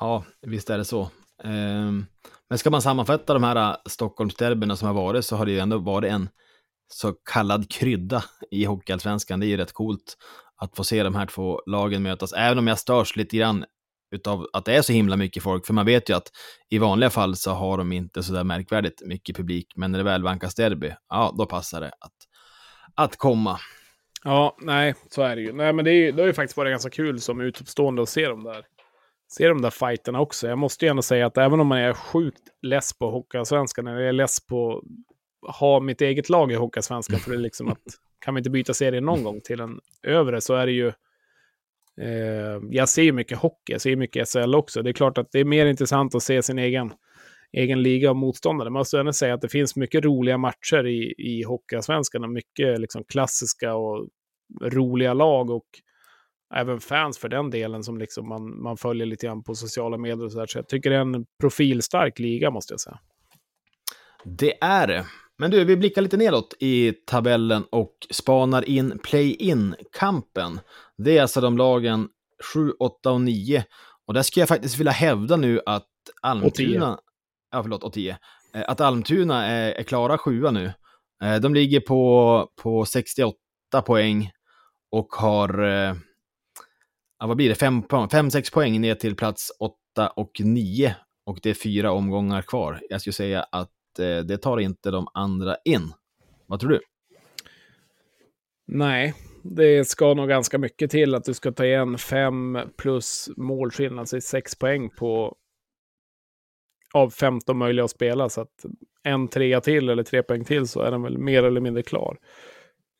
[0.00, 1.10] Ja, visst är det så.
[1.42, 2.06] Ehm,
[2.48, 5.58] men ska man sammanfatta de här eh, Stockholmsderbyna som har varit så har det ju
[5.58, 6.28] ändå varit en
[6.92, 9.40] så kallad krydda i Hockeyallsvenskan.
[9.40, 10.16] Det är ju rätt coolt
[10.56, 13.64] att få se de här två lagen mötas, även om jag störs lite grann
[14.14, 16.30] utav att det är så himla mycket folk, för man vet ju att
[16.70, 20.04] i vanliga fall så har de inte så där märkvärdigt mycket publik, men när det
[20.04, 22.12] väl vankas derby, ja, då passar det att,
[22.94, 23.58] att komma.
[24.24, 25.52] Ja, nej, så är det ju.
[25.52, 28.28] Nej, men det, är, det har ju faktiskt varit ganska kul som utomstående att se
[28.28, 28.64] de där,
[29.32, 30.48] se de där fighterna också.
[30.48, 34.00] Jag måste ju ändå säga att även om man är sjukt less på Hockeyallsvenskan, eller
[34.00, 34.82] är less på
[35.48, 37.82] att ha mitt eget lag i Hockeyallsvenskan, för det är liksom att
[38.24, 40.92] kan vi inte byta serie någon gång till en övre så är det ju
[42.00, 44.82] eh, jag ser ju mycket hockey, jag ser mycket SHL också.
[44.82, 46.92] Det är klart att det är mer intressant att se sin egen,
[47.52, 48.70] egen liga och motståndare.
[48.70, 52.80] Man måste ändå säga att det finns mycket roliga matcher i, i Hockeyallsvenskan och mycket
[52.80, 54.08] liksom klassiska och
[54.62, 55.66] roliga lag och
[56.54, 60.24] även fans för den delen som liksom man, man följer lite grann på sociala medier
[60.24, 60.46] och så där.
[60.46, 62.98] Så jag tycker det är en profilstark liga måste jag säga.
[64.24, 65.06] Det är det.
[65.38, 70.60] Men du, vi blickar lite nedåt i tabellen och spanar in play-in-kampen.
[70.98, 72.08] Det är alltså de lagen
[72.54, 73.64] 7, 8 och 9.
[74.06, 75.88] Och där skulle jag faktiskt vilja hävda nu att
[76.22, 76.98] Almtuna...
[77.50, 78.18] Ja, förlåt, och 10.
[78.54, 80.72] Eh, att Almtuna är, är klara sjua nu.
[81.22, 83.36] Eh, de ligger på, på 68
[83.86, 84.30] poäng
[84.90, 85.94] och har, eh,
[87.18, 90.96] ja, vad blir det, 5-6 poäng ner till plats 8 och 9.
[91.26, 92.80] Och det är fyra omgångar kvar.
[92.88, 95.92] Jag skulle säga att Eh, det tar inte de andra in.
[96.46, 96.80] Vad tror du?
[98.66, 103.98] Nej, det ska nog ganska mycket till att du ska ta igen fem plus målskillnad,
[103.98, 105.36] alltså sex poäng på
[106.94, 108.28] av 15 möjliga att spela.
[108.28, 108.64] Så att
[109.02, 112.18] en trea till eller tre poäng till så är den väl mer eller mindre klar.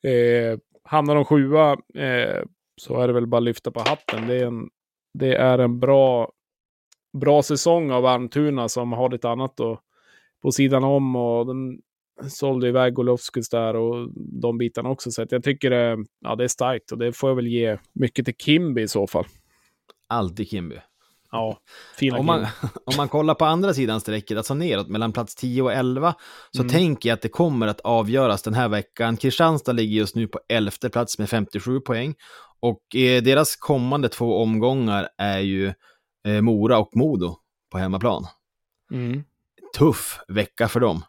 [0.03, 2.43] Eh, hamnar de sjua eh,
[2.81, 4.27] så är det väl bara att lyfta på hatten.
[4.27, 4.69] Det är en,
[5.13, 6.31] det är en bra,
[7.17, 9.79] bra säsong av Almtuna som har lite annat att
[10.45, 11.15] på sidan om.
[11.15, 11.77] Och den
[12.29, 14.09] sålde iväg Golovskis där och
[14.41, 15.11] de bitarna också.
[15.11, 18.25] Så jag tycker det, ja, det är starkt och det får jag väl ge mycket
[18.25, 19.25] till Kimby i så fall.
[20.09, 20.75] Alltid Kimby.
[21.31, 21.57] Ja,
[21.97, 22.41] fina om man,
[22.85, 26.15] om man kollar på andra sidan strecket, alltså neråt mellan plats 10 och 11,
[26.51, 26.73] så Mm.
[26.73, 29.17] tänker jag att det kommer att avgöras den här veckan.
[29.17, 32.15] Kristianstad ligger just nu på 11 plats med 57 poäng
[32.59, 35.73] och eh, deras kommande två omgångar är ju
[36.27, 37.37] eh, Mora och Modo
[37.71, 38.27] på hemmaplan.
[38.91, 39.23] Mm.
[39.77, 41.01] Tuff vecka för dem.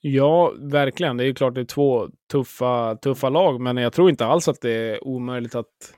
[0.00, 1.16] Ja, verkligen.
[1.16, 4.48] Det är ju klart det är två tuffa, tuffa lag, men jag tror inte alls
[4.48, 5.94] att det är omöjligt att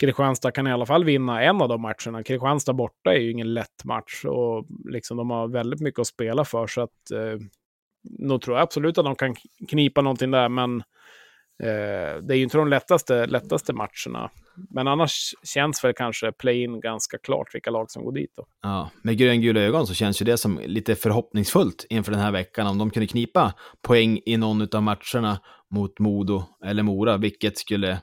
[0.00, 2.22] Kristianstad kan i alla fall vinna en av de matcherna.
[2.22, 6.44] Kristianstad borta är ju ingen lätt match och liksom de har väldigt mycket att spela
[6.44, 7.38] för, så att eh,
[8.18, 9.34] nog tror jag absolut att de kan
[9.68, 10.80] knipa någonting där, men
[11.62, 14.30] eh, det är ju inte de lättaste, lättaste matcherna.
[14.70, 18.46] Men annars känns väl kanske play-in ganska klart vilka lag som går dit då.
[18.62, 22.66] Ja, med gröngula ögon så känns ju det som lite förhoppningsfullt inför den här veckan
[22.66, 28.00] om de kunde knipa poäng i någon av matcherna mot Modo eller Mora, vilket skulle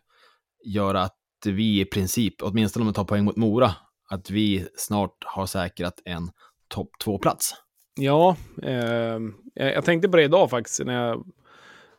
[0.66, 3.72] göra att vi i princip, åtminstone om vi tar poäng mot Mora,
[4.10, 6.30] att vi snart har säkrat en
[6.68, 7.54] topp två-plats.
[8.00, 9.20] Ja, eh,
[9.56, 11.26] jag tänkte på det idag faktiskt när jag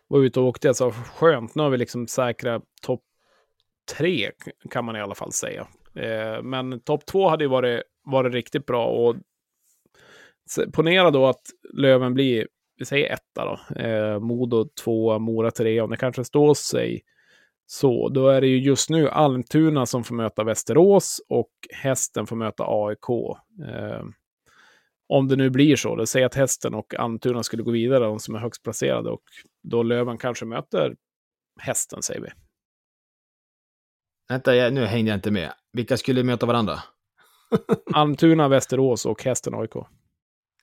[0.08, 0.68] var ute och åkte.
[0.68, 3.02] Jag sa skönt, nu har vi liksom säkrat topp
[3.96, 4.31] tre
[4.70, 5.68] kan man i alla fall säga.
[5.94, 9.16] Eh, men topp två hade ju varit, varit riktigt bra och
[10.72, 11.42] ponera då att
[11.74, 16.55] Löven blir, vi säger etta då, eh, Modo två, Mora tre, om det kanske står
[16.55, 17.03] sig
[17.66, 22.37] så, då är det ju just nu Almtuna som får möta Västerås och Hästen får
[22.37, 23.09] möta AIK.
[23.68, 24.05] Eh,
[25.09, 28.18] om det nu blir så, det säger att Hästen och Almtuna skulle gå vidare, de
[28.18, 29.22] som är högst placerade, och
[29.62, 30.96] då Löven kanske möter
[31.61, 32.29] Hästen, säger vi.
[34.28, 35.52] Vänta, jag, nu hängde jag inte med.
[35.72, 36.78] Vilka skulle möta varandra?
[37.94, 39.72] Almtuna, Västerås och Hästen AIK.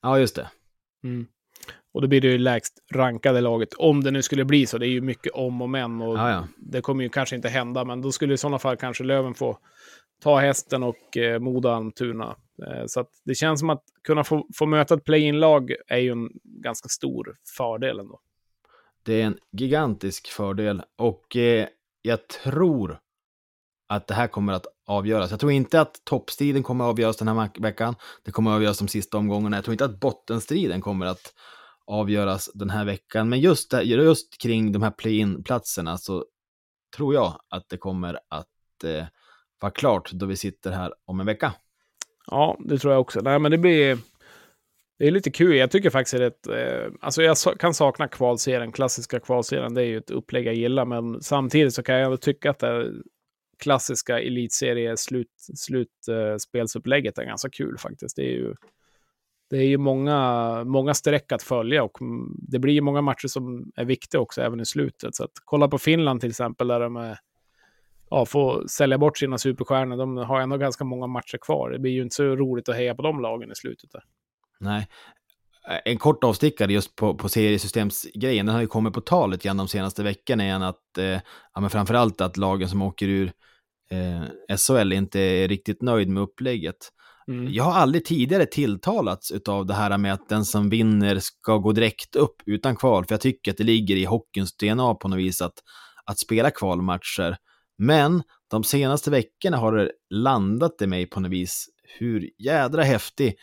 [0.02, 0.50] Ja, just det.
[1.04, 1.28] Mm.
[1.94, 4.78] Och då blir det ju lägst rankade laget, om det nu skulle bli så.
[4.78, 6.48] Det är ju mycket om och men och Ja, ja.
[6.58, 9.58] det kommer ju kanske inte hända, men då skulle i sådana fall kanske Löven få
[10.22, 12.36] ta Hästen och eh, Modo Almtuna.
[12.68, 16.12] Eh, så att det känns som att kunna få, få möta ett play-in-lag är ju
[16.12, 18.20] en ganska stor fördel ändå.
[19.04, 21.68] Det är en gigantisk fördel och eh,
[22.02, 23.00] jag tror
[23.88, 25.32] att det här kommer att avgöras.
[25.32, 27.96] Jag tror inte att toppstriden kommer att avgöras den här veckan.
[28.24, 29.58] Det kommer att avgöras de sista omgångarna.
[29.58, 31.34] Jag tror inte att bottenstriden kommer att
[31.88, 33.30] avgöras den här veckan.
[33.30, 36.26] Men just, där, just kring de här play-in-platserna så
[36.96, 39.06] tror jag att det kommer att eh,
[39.62, 41.54] vara klart då vi sitter här om en vecka.
[42.28, 43.20] Ja, det tror jag också.
[43.22, 43.98] Nej, men det blir...
[44.98, 45.56] Det är lite kul.
[45.56, 49.74] Jag tycker faktiskt att eh, alltså jag kan sakna kvalserien, klassiska kvalserien.
[49.74, 52.60] Det är ju ett upplägg jag gillar, men samtidigt så kan jag ändå tycka att
[52.60, 52.92] det
[53.58, 58.16] klassiska elitserie slut, slutspelsupplägget är ganska kul faktiskt.
[58.16, 58.54] Det är ju,
[59.50, 63.28] det är ju många, många streck att följa och mm, det blir ju många matcher
[63.28, 65.16] som är viktiga också, även i slutet.
[65.16, 67.18] Så att kolla på Finland till exempel, där de är,
[68.10, 69.98] ja, får sälja bort sina superstjärnor.
[69.98, 71.70] De har ändå ganska många matcher kvar.
[71.70, 73.92] Det blir ju inte så roligt att heja på de lagen i slutet.
[73.92, 74.04] Där.
[74.60, 74.88] Nej.
[75.70, 79.48] Eh, En kort avstickare just på, på seriesystemsgrejen, den har ju kommit på tal lite
[79.48, 81.20] grann de senaste veckorna igen att, eh,
[81.54, 83.32] ja men framförallt att lagen som åker ur
[83.92, 86.92] eh, SHL inte är riktigt nöjd med upplägget.
[87.28, 87.54] Mm.
[87.54, 91.72] Jag har aldrig tidigare tilltalats av det här med att den som vinner ska gå
[91.72, 95.20] direkt upp utan kval, för jag tycker att det ligger i hockeyns DNA på något
[95.20, 95.54] vis att,
[96.06, 97.38] att spela kvalmatcher.
[97.78, 101.66] Men de senaste veckorna har det landat i mig på något vis
[102.00, 103.36] hur jädra häftig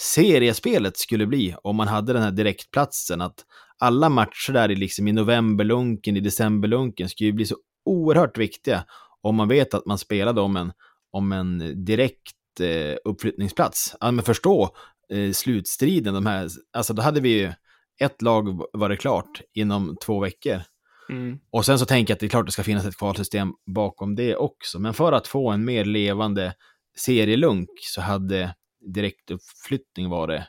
[0.00, 3.20] seriespelet skulle bli om man hade den här direktplatsen.
[3.20, 3.44] Att
[3.78, 8.84] alla matcher där i, liksom i novemberlunken, i decemberlunken skulle ju bli så oerhört viktiga
[9.20, 10.72] om man vet att man spelade om en,
[11.10, 13.96] om en direkt eh, uppflyttningsplats.
[14.00, 14.70] Ja, men förstå
[15.12, 17.52] eh, slutstriden, de här, alltså då hade vi ju
[18.00, 20.62] ett lag varit klart inom två veckor.
[21.08, 21.38] Mm.
[21.50, 24.14] Och sen så tänker jag att det är klart det ska finnas ett kvalsystem bakom
[24.14, 24.78] det också.
[24.78, 26.54] Men för att få en mer levande
[26.98, 28.54] serielunk så hade
[28.94, 30.46] direktuppflyttning var det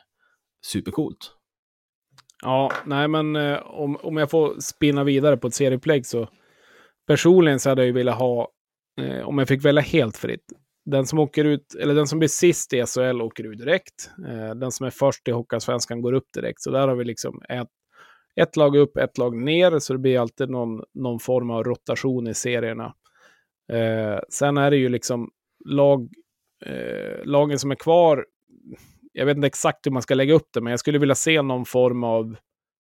[0.66, 1.32] supercoolt.
[2.42, 6.28] Ja, nej men eh, om, om jag får spinna vidare på ett serieplägg så
[7.06, 8.48] personligen så hade jag ju velat ha,
[9.00, 10.44] eh, om jag fick välja helt fritt,
[10.90, 14.10] den som åker ut, eller den som blir sist i SHL åker ut direkt.
[14.28, 16.62] Eh, den som är först i Hockeyallsvenskan går upp direkt.
[16.62, 17.68] Så där har vi liksom ett,
[18.40, 22.28] ett lag upp, ett lag ner, så det blir alltid någon, någon form av rotation
[22.28, 22.94] i serierna.
[23.72, 25.30] Eh, sen är det ju liksom
[25.64, 26.08] lag,
[26.66, 28.24] eh, lagen som är kvar
[29.18, 31.42] jag vet inte exakt hur man ska lägga upp det, men jag skulle vilja se
[31.42, 32.36] någon form av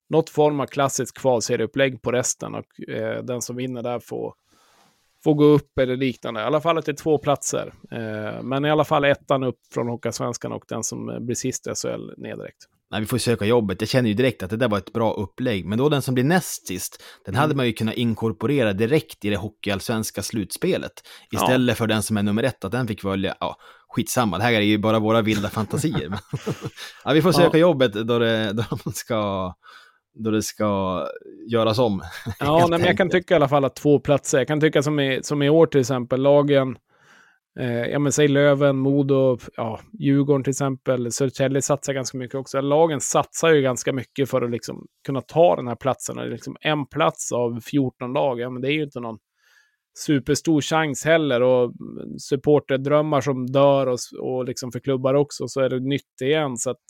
[0.09, 4.33] något form av klassiskt kvalserieupplägg på resten och eh, den som vinner där får,
[5.23, 6.41] får gå upp eller liknande.
[6.41, 7.73] I alla fall att det är två platser.
[7.91, 11.67] Eh, men i alla fall ettan upp från Hockeyallsvenskan och den som eh, blir sist
[11.67, 13.82] i SHL ner direkt nej, vi får söka jobbet.
[13.82, 15.65] Jag känner ju direkt att det där var ett bra upplägg.
[15.65, 17.58] Men då den som blir näst sist, den hade mm.
[17.58, 20.93] man ju kunnat inkorporera direkt i det hockeyallsvenska slutspelet.
[21.32, 21.76] Istället ja.
[21.76, 23.58] för den som är nummer ett, att den fick välja, ja,
[23.89, 26.10] skitsamma, det här är ju bara våra vilda fantasier.
[27.04, 27.62] ja, vi får söka ja.
[27.62, 29.54] jobbet då det, då de ska
[30.19, 31.04] då det ska
[31.47, 32.02] göras om.
[32.39, 34.38] Ja, nej, men jag kan tycka i alla fall att två platser.
[34.38, 36.78] Jag kan tycka som i, som i år till exempel, lagen
[37.60, 41.12] Eh, ja, men säg Löven, Modo, ja, Djurgården till exempel.
[41.12, 42.62] Södertälje satsar ganska mycket också.
[42.62, 46.17] Lagen satsar ju ganska mycket för att liksom kunna ta den här platsen.
[46.17, 49.17] Och liksom en plats av 14 lag, ja, men det är ju inte någon
[50.06, 51.41] superstor chans heller.
[51.41, 51.74] Och
[52.20, 56.58] supporterdrömmar som dör och, och liksom för klubbar också, så är det nytt igen.
[56.58, 56.82] Så att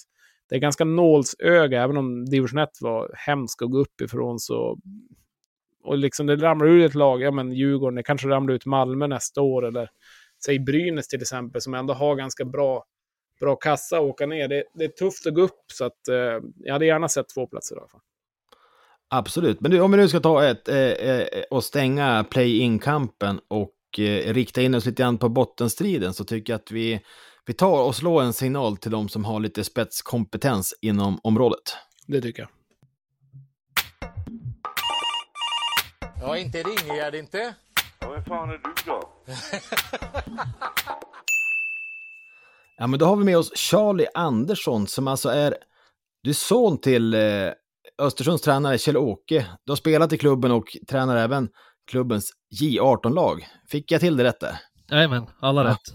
[0.50, 4.40] det är ganska nålsöga, även om division 1 var hemskt att gå upp ifrån.
[4.40, 4.78] Så,
[5.84, 9.08] och liksom det ramlar ut ett lag, ja men Djurgården, det kanske ramlar ut Malmö
[9.08, 9.90] nästa år eller
[10.46, 12.86] säg Brynäs till exempel, som ändå har ganska bra,
[13.40, 14.48] bra kassa att åka ner.
[14.48, 16.16] Det, det är tufft att gå upp, så att, eh,
[16.56, 18.02] jag hade gärna sett två platser i alla fall.
[19.10, 24.00] Absolut, men du, om vi nu ska ta ett eh, eh, och stänga play-in-kampen och
[24.00, 27.02] eh, rikta in oss lite grann på bottenstriden så tycker jag att vi,
[27.46, 31.78] vi tar och slår en signal till de som har lite spetskompetens inom området.
[32.08, 32.50] Det tycker jag.
[36.22, 37.56] Ja, inte ringer jag det inte.
[38.00, 39.17] Ja, vem fan är du då?
[42.78, 45.56] Ja, men då har vi med oss Charlie Andersson som alltså är,
[46.24, 47.52] du är son till eh,
[47.98, 49.46] Östersunds tränare Kjell-Åke.
[49.66, 51.50] Du har spelat i klubben och tränar även
[51.92, 53.48] klubbens J18-lag.
[53.70, 54.60] Fick jag till det rätt där?
[54.92, 55.70] Jajamän, alla ja.
[55.70, 55.94] rätt.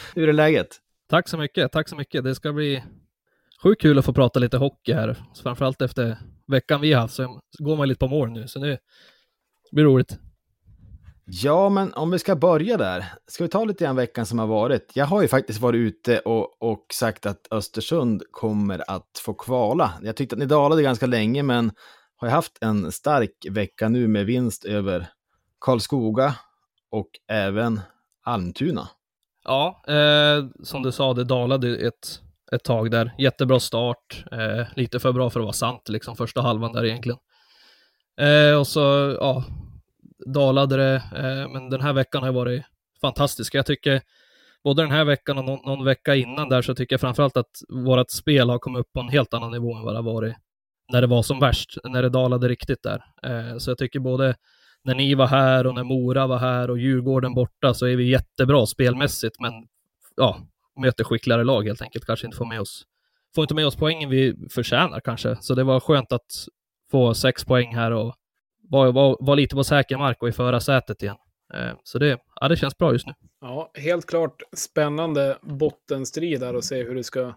[0.14, 0.68] Hur är läget?
[1.08, 2.24] Tack så mycket, tack så mycket.
[2.24, 2.82] Det ska bli
[3.62, 7.40] sjukt kul att få prata lite hockey här, framförallt efter veckan vi har haft, så
[7.58, 8.78] går man lite på mål nu, så nu
[9.72, 10.18] blir det roligt.
[11.26, 13.04] Ja, men om vi ska börja där.
[13.26, 14.92] Ska vi ta lite grann veckan som har varit?
[14.94, 19.92] Jag har ju faktiskt varit ute och, och sagt att Östersund kommer att få kvala.
[20.02, 21.72] Jag tyckte att ni dalade ganska länge, men
[22.16, 25.06] har haft en stark vecka nu med vinst över
[25.60, 26.34] Karlskoga
[26.90, 27.80] och även
[28.24, 28.88] Almtuna.
[29.44, 32.20] Ja, eh, som du sa, det dalade ett,
[32.52, 33.14] ett tag där.
[33.18, 37.18] Jättebra start, eh, lite för bra för att vara sant, liksom första halvan där egentligen.
[38.20, 39.44] Eh, och så, ja,
[40.26, 42.62] dalade det, eh, men den här veckan har varit
[43.00, 43.54] fantastisk.
[43.54, 44.02] Jag tycker
[44.64, 47.50] både den här veckan och någon, någon, vecka innan där så tycker jag framförallt att
[47.68, 50.36] vårt spel har kommit upp på en helt annan nivå än vad det har varit
[50.92, 53.04] när det var som värst, när det dalade riktigt där.
[53.22, 54.34] Eh, så jag tycker både
[54.82, 58.10] när ni var här och när Mora var här och Djurgården borta så är vi
[58.10, 59.52] jättebra spelmässigt, men
[60.16, 60.38] ja,
[60.80, 62.86] möter skickligare lag helt enkelt, kanske inte får med oss
[63.34, 65.36] får inte med oss poängen vi förtjänar kanske.
[65.40, 66.46] Så det var skönt att
[66.90, 68.14] få sex poäng här och
[68.70, 71.16] var, var, var lite på säker mark och i förarsätet igen.
[71.54, 73.12] Eh, så det, ja, det känns bra just nu.
[73.40, 77.34] Ja, helt klart spännande bottenstrid där och se hur det ska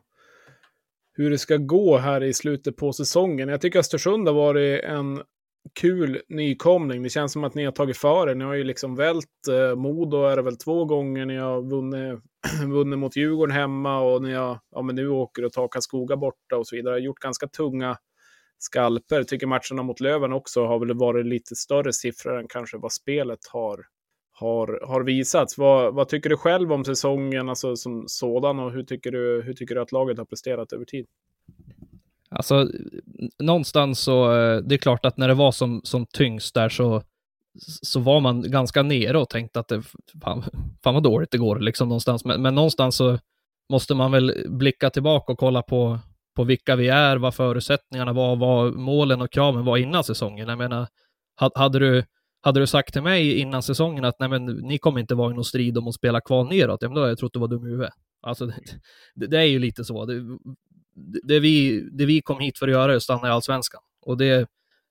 [1.14, 3.50] hur det ska gå här i slutet på säsongen.
[3.50, 5.22] Jag tycker Östersund har varit en
[5.80, 7.04] kul nykomling.
[7.04, 8.36] Det känns som att ni har tagit för er.
[8.36, 11.26] Ni har ju liksom vält eh, Modo är det väl två gånger.
[11.26, 12.20] Ni har vunnit,
[12.74, 16.56] vunnit mot Djurgården hemma och ni har, ja men nu åker och tar Karlskoga borta
[16.58, 17.00] och så vidare.
[17.00, 17.98] Gjort ganska tunga
[18.60, 19.24] skalper.
[19.24, 23.40] Tycker matcherna mot Löven också har väl varit lite större siffror än kanske vad spelet
[23.52, 23.86] har,
[24.32, 25.58] har, har visats.
[25.58, 29.54] Vad, vad tycker du själv om säsongen alltså, som sådan och hur tycker, du, hur
[29.54, 31.06] tycker du att laget har presterat över tid?
[32.30, 32.70] Alltså,
[33.40, 37.02] någonstans så, eh, det är klart att när det var som, som tyngst där så,
[37.82, 39.84] så var man ganska nere och tänkte att det,
[40.24, 40.44] fan,
[40.84, 42.26] fan vad dåligt det går liksom någonstans.
[42.26, 43.20] Men, men någonstans så
[43.70, 46.00] måste man väl blicka tillbaka och kolla på
[46.38, 50.48] på vilka vi är, vad förutsättningarna var, vad målen och kraven var innan säsongen.
[50.48, 50.88] Jag menar,
[51.56, 52.04] hade du,
[52.42, 55.34] hade du sagt till mig innan säsongen att nej, men, ni kommer inte vara i
[55.34, 57.48] någon strid om att spela kval neråt, ja, men då hade jag trott du var
[57.48, 57.94] dum i huvudet.
[58.22, 58.46] Alltså,
[59.16, 60.06] det, det är ju lite så.
[60.06, 60.22] Det,
[61.24, 63.82] det, vi, det vi kom hit för att göra är att stanna i allsvenskan.
[64.02, 64.50] Och det,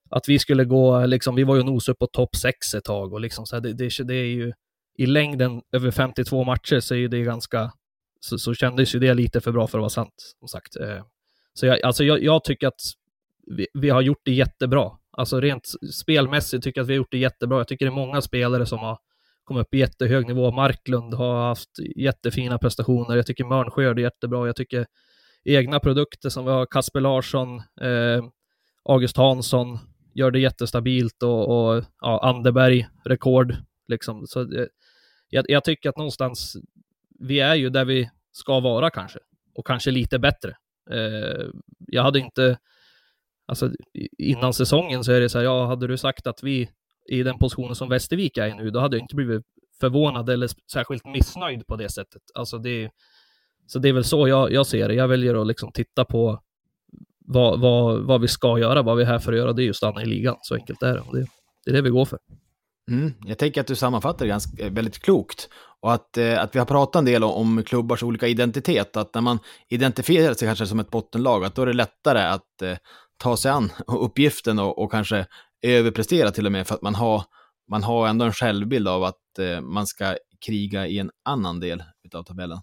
[0.09, 3.13] att vi skulle gå, liksom, vi var ju nos upp på topp 6 ett tag
[3.13, 4.53] och liksom så här, det, det, det, är ju
[4.97, 7.71] i längden över 52 matcher så är det ganska,
[8.19, 10.75] så, så kändes ju det lite för bra för att vara sant, som sagt.
[10.75, 11.03] Eh,
[11.59, 12.81] så jag, alltså jag, jag tycker att
[13.47, 14.91] vi, vi, har gjort det jättebra.
[15.11, 17.57] Alltså rent spelmässigt tycker jag att vi har gjort det jättebra.
[17.57, 18.99] Jag tycker det är många spelare som har
[19.43, 20.51] kommit upp i jättehög nivå.
[20.51, 23.15] Marklund har haft jättefina prestationer.
[23.15, 24.45] Jag tycker Mörnsjö gör det jättebra.
[24.45, 24.85] Jag tycker
[25.43, 28.25] egna produkter som vi har Kasper Larsson, eh,
[28.83, 29.79] August Hansson
[30.13, 33.55] gör det jättestabilt och, och ja, Anderberg rekord.
[33.87, 34.27] Liksom.
[34.27, 34.65] Så, eh,
[35.29, 36.57] jag, jag, tycker att någonstans,
[37.19, 39.19] vi är ju där vi ska vara kanske.
[39.55, 40.55] Och kanske lite bättre.
[40.91, 41.45] Eh,
[41.87, 42.57] jag hade inte,
[43.47, 43.71] alltså
[44.17, 46.69] innan säsongen så är det så här, ja, hade du sagt att vi
[47.09, 49.43] i den positionen som Västervik är i nu, då hade jag inte blivit
[49.79, 52.21] förvånad eller särskilt missnöjd på det sättet.
[52.33, 52.89] Alltså det,
[53.67, 54.93] så det är väl så jag, jag ser det.
[54.93, 56.41] Jag väljer att liksom titta på
[57.19, 59.63] vad, vad, vad vi ska göra, vad vi är här för att göra, det är
[59.63, 60.35] ju att stanna i ligan.
[60.41, 60.99] Så enkelt är det.
[60.99, 61.27] Och det,
[61.65, 62.19] det är det vi går för.
[62.91, 65.49] Mm, jag tänker att du sammanfattar det ganska, väldigt klokt.
[65.81, 68.97] Och att, eh, att vi har pratat en del om, klubbars olika identitet.
[68.97, 72.61] Att när man identifierar sig kanske som ett bottenlag, att då är det lättare att
[72.61, 72.77] eh,
[73.17, 75.25] ta sig an uppgiften och, och, kanske
[75.61, 76.67] överprestera till och med.
[76.67, 77.23] För att man har,
[77.71, 80.15] man har ändå en självbild av att eh, man ska
[80.45, 82.59] kriga i en annan del av tabellen.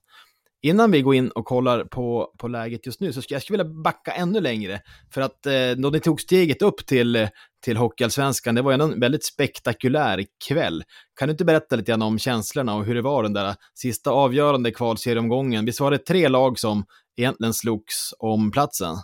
[0.64, 3.64] Innan vi går in och kollar på, på läget just nu så skulle jag skulle
[3.64, 4.80] vilja backa ännu längre.
[5.14, 7.28] För att eh, då ni tog steget upp till,
[7.64, 10.82] till Hockeyallsvenskan, det var ändå en väldigt spektakulär kväll.
[11.18, 14.10] Kan du inte berätta lite grann om känslorna och hur det var den där sista
[14.10, 15.64] avgörande kvalserieomgången?
[15.64, 16.84] Visst var det tre lag som
[17.16, 18.96] egentligen slogs om platsen?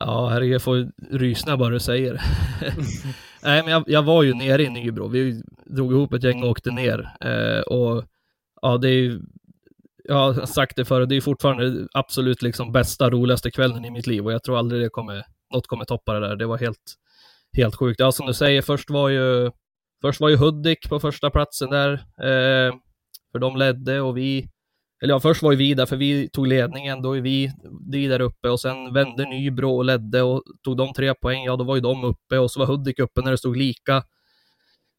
[0.00, 2.12] Ja, herregud, jag får rysningar bara du säger
[3.42, 5.08] Nej, men jag, jag, var ju nere i Nybro.
[5.08, 7.16] Vi drog ihop ett gäng och åkte ner.
[7.20, 8.04] Eh, och
[8.62, 9.20] ja, det är ju
[10.08, 14.06] jag har sagt det förut, det är fortfarande absolut liksom bästa, roligaste kvällen i mitt
[14.06, 16.36] liv och jag tror aldrig det kommer, något kommer toppa det där.
[16.36, 16.94] Det var helt,
[17.56, 18.00] helt sjukt.
[18.00, 19.50] Ja, som du säger, först var ju,
[20.02, 22.74] först var ju Hudik på första platsen där, eh,
[23.32, 24.48] för de ledde och vi,
[25.02, 27.52] eller ja, först var ju vi där, för vi tog ledningen, då är vi,
[27.90, 31.56] vi där uppe och sen vände Nybro och ledde och tog de tre poäng, ja
[31.56, 34.02] då var ju de uppe och så var Hudik uppe när det stod lika.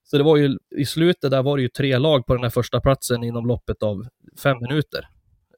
[0.10, 2.50] Så det var ju, i slutet där var det ju tre lag på den här
[2.50, 4.08] första platsen inom loppet av
[4.44, 5.08] fem minuter.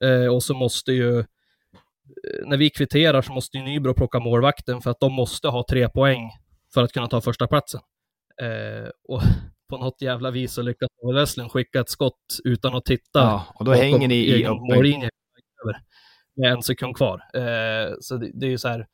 [0.00, 1.24] Eh, och så måste ju, eh,
[2.46, 5.88] när vi kvitterar så måste ju Nybro plocka målvakten för att de måste ha tre
[5.88, 6.30] poäng
[6.74, 7.80] för att kunna ta första platsen.
[8.42, 9.22] Eh, och
[9.68, 13.20] på något jävla vis så lyckas Westlund skicka ett skott utan att titta.
[13.20, 15.10] Ja, och då hänger ni i mållinjen
[16.36, 17.22] med en sekund kvar.
[17.34, 18.86] Eh, så det, det, är ju så här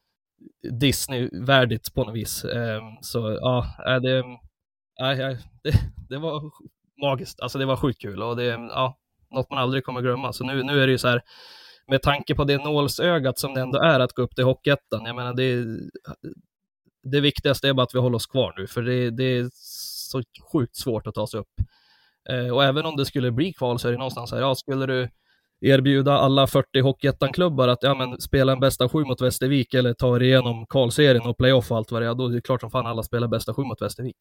[0.81, 2.45] Disney-värdigt på något vis.
[2.45, 3.67] Eh, så ja,
[4.03, 4.25] det,
[5.01, 5.73] nej, det,
[6.09, 6.43] det var
[7.01, 7.41] magiskt.
[7.41, 8.99] Alltså det var sjukt kul och det, ja,
[9.31, 10.33] något man aldrig kommer glömma.
[10.33, 11.23] Så nu, nu är det ju så här,
[11.87, 15.17] med tanke på det nålsögat som det ändå är att gå upp till Hockeyettan, jag
[15.17, 15.65] menar det,
[17.03, 20.23] det viktigaste är bara att vi håller oss kvar nu, för det, det är så
[20.53, 21.53] sjukt svårt att ta sig upp.
[22.31, 24.87] Eh, och även om det skulle bli kval så är det någonstans här, ja, skulle
[24.87, 25.09] du
[25.61, 30.17] erbjuda alla 40 Hockeyettan-klubbar att ja, men, spela en bästa sju mot Västervik eller ta
[30.17, 32.71] er igenom kvalserien och playoff och allt vad det är, då är det klart som
[32.71, 34.17] fan alla spelar bästa sju mot Västervik.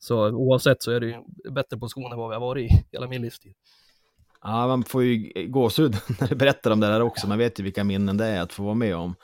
[0.00, 1.16] Så oavsett så är det ju
[1.50, 3.52] bättre position än vad vi har varit i hela min livstid.
[4.42, 7.28] Ja, man får ju gåshud när du berättar om det där också.
[7.28, 9.14] Man vet ju vilka minnen det är att få vara med om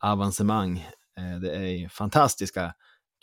[0.00, 0.78] avancemang.
[1.18, 2.74] Eh, det är fantastiska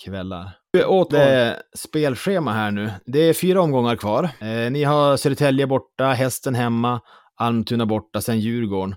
[0.03, 0.51] kvällar.
[0.87, 2.91] Åt det spelschema här nu.
[3.05, 4.23] Det är fyra omgångar kvar.
[4.23, 7.01] Eh, ni har Södertälje borta, Hästen hemma,
[7.35, 8.95] Almtuna borta, sen Djurgården.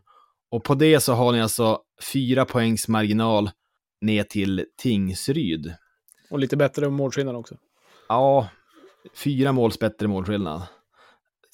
[0.51, 1.79] Och på det så har ni alltså
[2.13, 3.51] fyra poängs marginal
[4.01, 5.75] ner till Tingsryd.
[6.31, 7.57] Och lite bättre målskillnad också.
[8.09, 8.49] Ja,
[9.15, 10.63] fyra måls bättre målskillnad.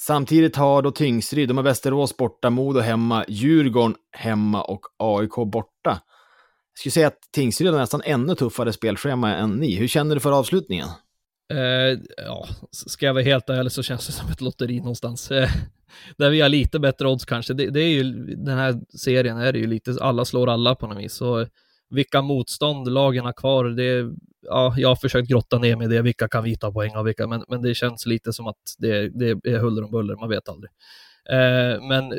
[0.01, 6.01] Samtidigt har då Tingsryd, de har Västerås borta, Modo hemma, Djurgården hemma och AIK borta.
[6.73, 9.77] Jag skulle säga att Tingsryd har nästan ännu tuffare spelschema än ni.
[9.77, 10.89] Hur känner du för avslutningen?
[11.53, 15.31] Eh, ja, ska jag vara helt ärlig så känns det som ett lotteri någonstans.
[15.31, 15.49] Eh,
[16.17, 17.55] där vi har lite bättre odds kanske.
[17.55, 18.03] Det, det, är ju,
[18.37, 21.15] den här serien är det ju lite, alla slår alla på något vis.
[21.15, 21.47] Så
[21.93, 26.03] vilka motstånd lagen har kvar, det, ja, jag har försökt grotta ner mig i det,
[26.03, 29.09] vilka kan vi ta poäng av, vilka, men, men det känns lite som att det,
[29.09, 30.71] det är huller om buller, man vet aldrig.
[31.31, 32.19] Eh, men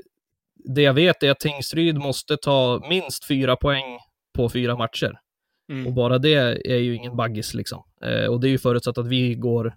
[0.66, 4.00] det jag vet är att Tingsryd måste ta minst fyra poäng
[4.34, 5.20] på fyra matcher.
[5.70, 5.88] Mm.
[5.88, 6.34] Och bara det
[6.72, 7.84] är ju ingen baggis liksom.
[8.02, 9.76] Eh, och det är ju förutsatt att vi går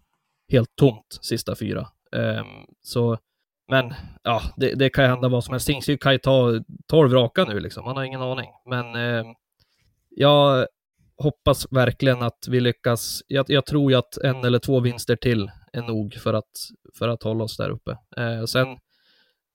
[0.53, 1.87] helt tomt sista fyra.
[2.17, 2.45] Eh,
[2.83, 3.19] så,
[3.69, 5.67] men ja, det, det, kan ju hända vad som helst.
[5.67, 8.51] Tingsryd kan ju ta tolv raka nu liksom, man har ingen aning.
[8.67, 9.25] Men eh,
[10.19, 10.67] jag
[11.19, 13.23] hoppas verkligen att vi lyckas.
[13.27, 16.51] Jag, jag, tror ju att en eller två vinster till är nog för att,
[16.99, 17.91] för att hålla oss där uppe.
[18.17, 18.67] Eh, sen,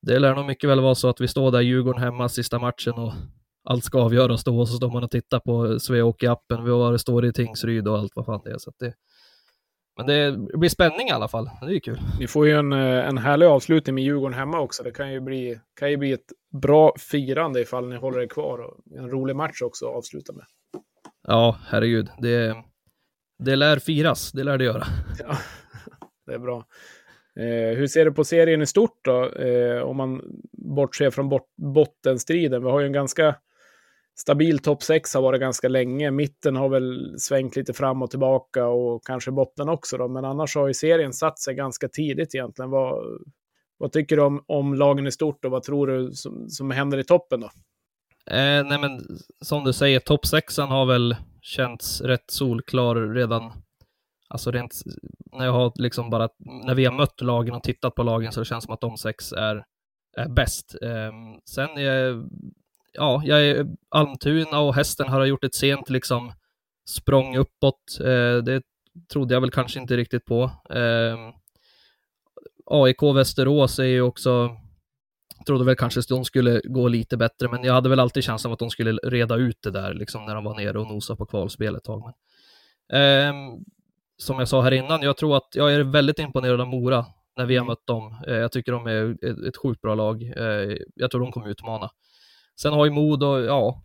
[0.02, 2.92] det lär nog mycket väl vara så att vi står där Djurgården hemma sista matchen
[2.92, 3.12] och
[3.64, 7.24] allt ska avgöras då och så står man och tittar på Sveåke-appen, vad det står
[7.26, 8.58] i Tingsryd och allt vad fan det är.
[8.58, 8.94] Så det,
[9.96, 11.50] men det blir spänning i alla fall.
[11.60, 12.00] Det är ju kul.
[12.18, 14.82] Vi får ju en, eh, en härlig avslutning med Djurgården hemma också.
[14.82, 18.58] Det kan ju bli, kan ju bli ett bra firande ifall ni håller er kvar
[18.58, 20.44] och en rolig match också att avsluta med.
[21.28, 22.08] Ja, herregud.
[22.18, 22.56] Det,
[23.38, 24.84] det lär firas, det lär det göra.
[25.18, 25.36] Ja,
[26.26, 26.66] det är bra.
[27.36, 29.28] Eh, hur ser du på serien i stort då?
[29.28, 30.22] Eh, om man
[30.52, 32.64] bortser från bort, bottenstriden.
[32.64, 33.36] Vi har ju en ganska
[34.18, 36.10] stabil topp 6 har varit ganska länge.
[36.10, 40.08] Mitten har väl svängt lite fram och tillbaka och kanske botten också då.
[40.08, 42.70] Men annars har ju serien satt sig ganska tidigt egentligen.
[42.70, 43.04] Vad,
[43.82, 46.98] vad tycker du om, om lagen i stort och vad tror du som, som händer
[46.98, 47.46] i toppen då?
[48.26, 53.52] Eh, nej men som du säger, toppsexan har väl känts rätt solklar redan.
[54.28, 54.82] Alltså rent
[55.32, 58.40] när jag har liksom bara, när vi har mött lagen och tittat på lagen så
[58.40, 59.64] det känns som att de sex är,
[60.16, 60.76] är bäst.
[60.82, 61.12] Eh,
[61.44, 62.24] sen är
[62.92, 66.32] ja, jag är Almtuna och hästen har gjort ett sent liksom
[66.88, 67.98] språng uppåt.
[68.00, 68.62] Eh, det
[69.12, 70.42] trodde jag väl kanske inte riktigt på.
[70.70, 71.41] Eh,
[72.72, 74.50] AIK Västerås är ju också,
[75.46, 78.52] trodde väl kanske att de skulle gå lite bättre, men jag hade väl alltid känslan
[78.52, 81.26] att de skulle reda ut det där, liksom när de var nere och nosade på
[81.26, 82.12] kvalspel ett tag.
[82.88, 83.34] Men, eh,
[84.16, 87.06] som jag sa här innan, jag tror att jag är väldigt imponerad av Mora
[87.36, 88.16] när vi har mött dem.
[88.26, 90.22] Eh, jag tycker de är ett, ett sjukt bra lag.
[90.22, 91.90] Eh, jag tror de kommer utmana.
[92.60, 93.82] Sen har ju Modo, ja,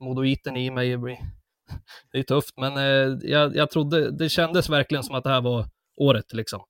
[0.00, 0.96] Modoiten i mig,
[2.12, 5.40] det är tufft, men eh, jag, jag trodde, det kändes verkligen som att det här
[5.40, 6.60] var året liksom.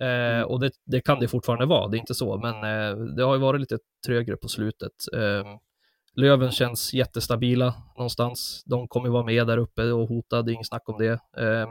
[0.00, 3.22] Eh, och det, det, kan det fortfarande vara, det är inte så, men eh, det
[3.22, 4.92] har ju varit lite trögare på slutet.
[5.16, 5.44] Eh,
[6.16, 8.62] Löven känns jättestabila någonstans.
[8.66, 11.12] De kommer vara med där uppe och hota, det är inget snack om det.
[11.36, 11.68] Eh,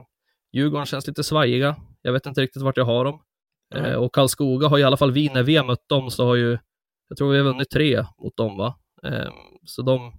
[0.51, 1.75] Djurgården känns lite svajiga.
[2.01, 3.21] Jag vet inte riktigt vart jag har dem.
[3.75, 3.99] Mm.
[3.99, 6.57] och Karlskoga har i alla fall vi, när vi har mött dem så har ju,
[7.07, 8.75] jag tror vi har vunnit tre mot dem va.
[9.03, 9.31] Eh,
[9.65, 10.13] så de,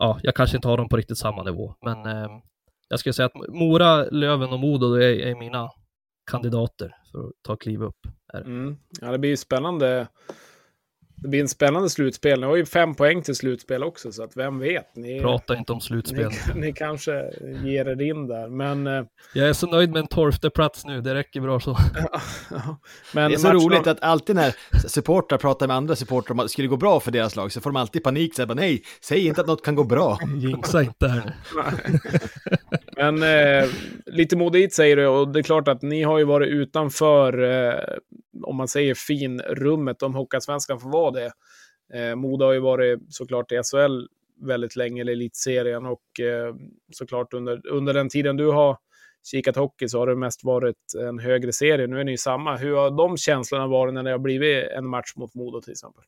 [0.00, 2.28] ja, jag kanske inte har dem på riktigt samma nivå, men eh,
[2.88, 5.70] jag skulle säga att Mora, Löven och Modo är, är mina
[6.28, 8.06] kandidater för att ta kliv upp.
[8.34, 8.76] Mm.
[9.00, 10.06] Ja, det blir spännande
[11.22, 12.40] det blir en spännande slutspel.
[12.40, 14.96] Ni har ju fem poäng till slutspel också, så att vem vet?
[14.96, 16.30] Ni, Prata inte om slutspel.
[16.54, 17.12] Ni, ni kanske
[17.64, 18.86] ger er in där, men...
[18.86, 21.70] Eh, jag är så nöjd med en tolfte plats nu, det räcker bra så.
[23.14, 24.54] men det är så roligt att alltid när
[24.88, 27.60] supportrar pratar med andra supportrar om att det skulle gå bra för deras lag, så
[27.60, 30.18] får de alltid panik, så här, nej, säg inte att något kan gå bra.
[30.36, 31.34] Jinxa inte här.
[32.98, 33.68] men eh,
[34.06, 37.98] lite modigt säger du, och det är klart att ni har ju varit utanför eh,
[38.42, 41.32] om man säger finrummet, om Hockeyallsvenskan får vara det.
[41.94, 44.06] Eh, Modo har ju varit såklart i SHL
[44.46, 46.54] väldigt länge, eller elitserien, och eh,
[46.92, 48.76] såklart under, under den tiden du har
[49.30, 51.86] kikat hockey så har det mest varit en högre serie.
[51.86, 52.56] Nu är ni ju samma.
[52.56, 56.04] Hur har de känslorna varit när det har blivit en match mot Modo till exempel?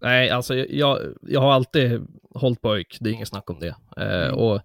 [0.00, 3.76] Nej, alltså jag, jag har alltid hållit på ÖIK, det är inget snack om det.
[3.96, 4.34] Eh, mm.
[4.34, 4.60] och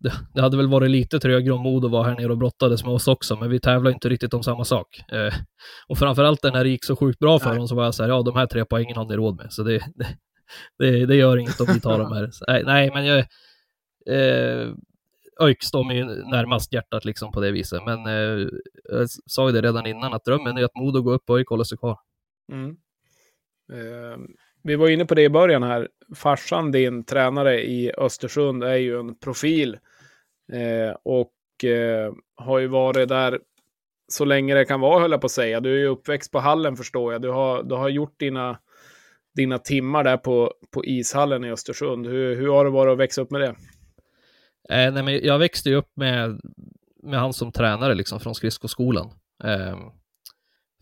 [0.00, 2.92] det, det, hade väl varit lite trögare om Modo var här nere och brottades med
[2.92, 5.02] oss också, men vi tävlar inte riktigt om samma sak.
[5.12, 5.34] Eh,
[5.88, 8.10] och framförallt när det gick så sjukt bra för dem så var jag så här,
[8.10, 9.80] ja de här tre poängen har ni råd med, så det,
[10.78, 12.30] det, det gör inget om vi tar dem här.
[12.30, 13.18] Så, nej, nej, men jag...
[14.06, 14.68] Eh,
[15.40, 18.48] ÖIK står mig närmast hjärtat liksom på det viset, men eh,
[18.84, 21.48] jag sa ju det redan innan att drömmen är att Modo går upp och ÖIK
[21.48, 21.98] håller sig kvar.
[22.52, 22.76] Mm.
[23.72, 24.18] Eh,
[24.62, 25.88] vi var inne på det i början här.
[26.14, 29.78] Farsan, din tränare i Östersund, är ju en profil
[30.52, 33.40] Eh, och eh, har ju varit där
[34.08, 35.60] så länge det kan vara, höll jag på att säga.
[35.60, 37.22] Du är ju uppväxt på hallen förstår jag.
[37.22, 38.58] Du har, du har gjort dina,
[39.34, 42.06] dina timmar där på, på ishallen i Östersund.
[42.06, 43.54] Hur, hur har det varit att växa upp med det?
[44.70, 46.40] Eh, nej, men jag växte ju upp med,
[47.02, 49.10] med han som tränare liksom från skridskoskolan.
[49.44, 49.78] Eh,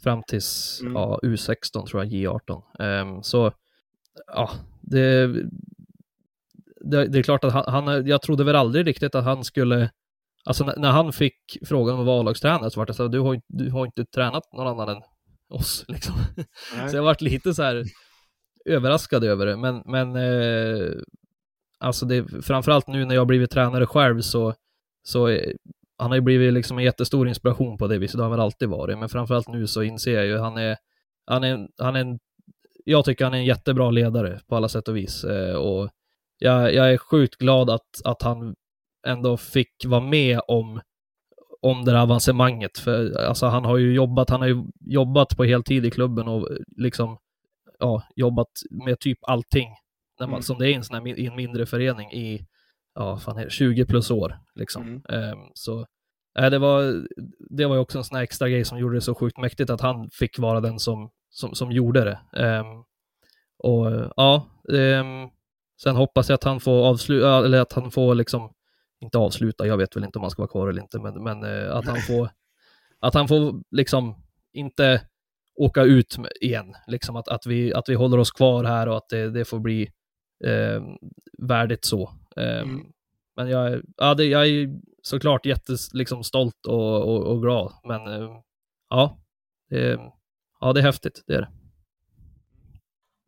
[0.03, 0.93] fram tills mm.
[0.93, 2.63] ja, U16 tror jag, J18.
[2.81, 3.53] Eh, så
[4.27, 4.51] ja,
[4.81, 5.35] det,
[6.81, 9.91] det, det, är klart att han, han, jag trodde väl aldrig riktigt att han skulle,
[10.45, 13.13] alltså när, när han fick frågan om att vara A-lagstränare så var det så att
[13.13, 15.03] du har, du har inte tränat någon annan än
[15.51, 16.15] oss liksom.
[16.91, 17.85] så jag varit lite så här
[18.65, 20.93] överraskad över det, men, men eh,
[21.79, 24.55] alltså det, framförallt nu när jag blivit tränare själv så,
[25.03, 25.53] så eh,
[25.99, 28.45] han har ju blivit liksom en jättestor inspiration på det viset, det har han väl
[28.45, 30.77] alltid varit, men framförallt nu så inser jag ju, han är,
[31.27, 32.19] han är, han är en,
[32.85, 35.25] jag tycker han är en jättebra ledare på alla sätt och vis.
[35.25, 35.91] Eh, och
[36.39, 38.55] jag, jag är sjukt glad att, att han
[39.07, 40.81] ändå fick vara med om,
[41.61, 42.79] om det här avancemanget.
[42.79, 46.49] För alltså, han har ju jobbat, han har ju jobbat på heltid i klubben och
[46.77, 47.19] liksom
[47.79, 49.69] ja, jobbat med typ allting.
[50.21, 50.43] När man, mm.
[50.43, 52.47] Som det är i en, sån här, i en mindre förening i
[52.95, 54.39] ja, fan är 20 plus år.
[54.55, 55.03] Liksom.
[55.09, 55.33] Mm.
[55.33, 55.87] Um, så
[56.39, 57.07] äh, det, var,
[57.51, 59.71] det var ju också en sån här extra grej som gjorde det så sjukt mäktigt
[59.71, 62.43] att han fick vara den som, som, som gjorde det.
[62.43, 62.85] Um,
[63.59, 65.31] och ja, um,
[65.83, 68.53] Sen hoppas jag att han får avsluta, eller att han får liksom,
[69.01, 71.45] inte avsluta, jag vet väl inte om han ska vara kvar eller inte, men, men
[71.45, 72.31] eh, att han får,
[73.01, 74.15] att han får liksom
[74.53, 75.03] inte
[75.55, 76.75] åka ut igen.
[76.87, 79.59] Liksom att, att, vi, att vi håller oss kvar här och att det, det får
[79.59, 79.83] bli
[80.45, 80.83] eh,
[81.39, 82.11] värdigt så.
[82.37, 82.87] Eh, mm.
[83.37, 86.23] Men jag, ja, det, jag är såklart jättestolt liksom,
[86.69, 88.31] och, och, och glad, men eh,
[88.91, 89.19] ja,
[89.71, 90.01] det,
[90.61, 91.58] ja, det är häftigt, det är det.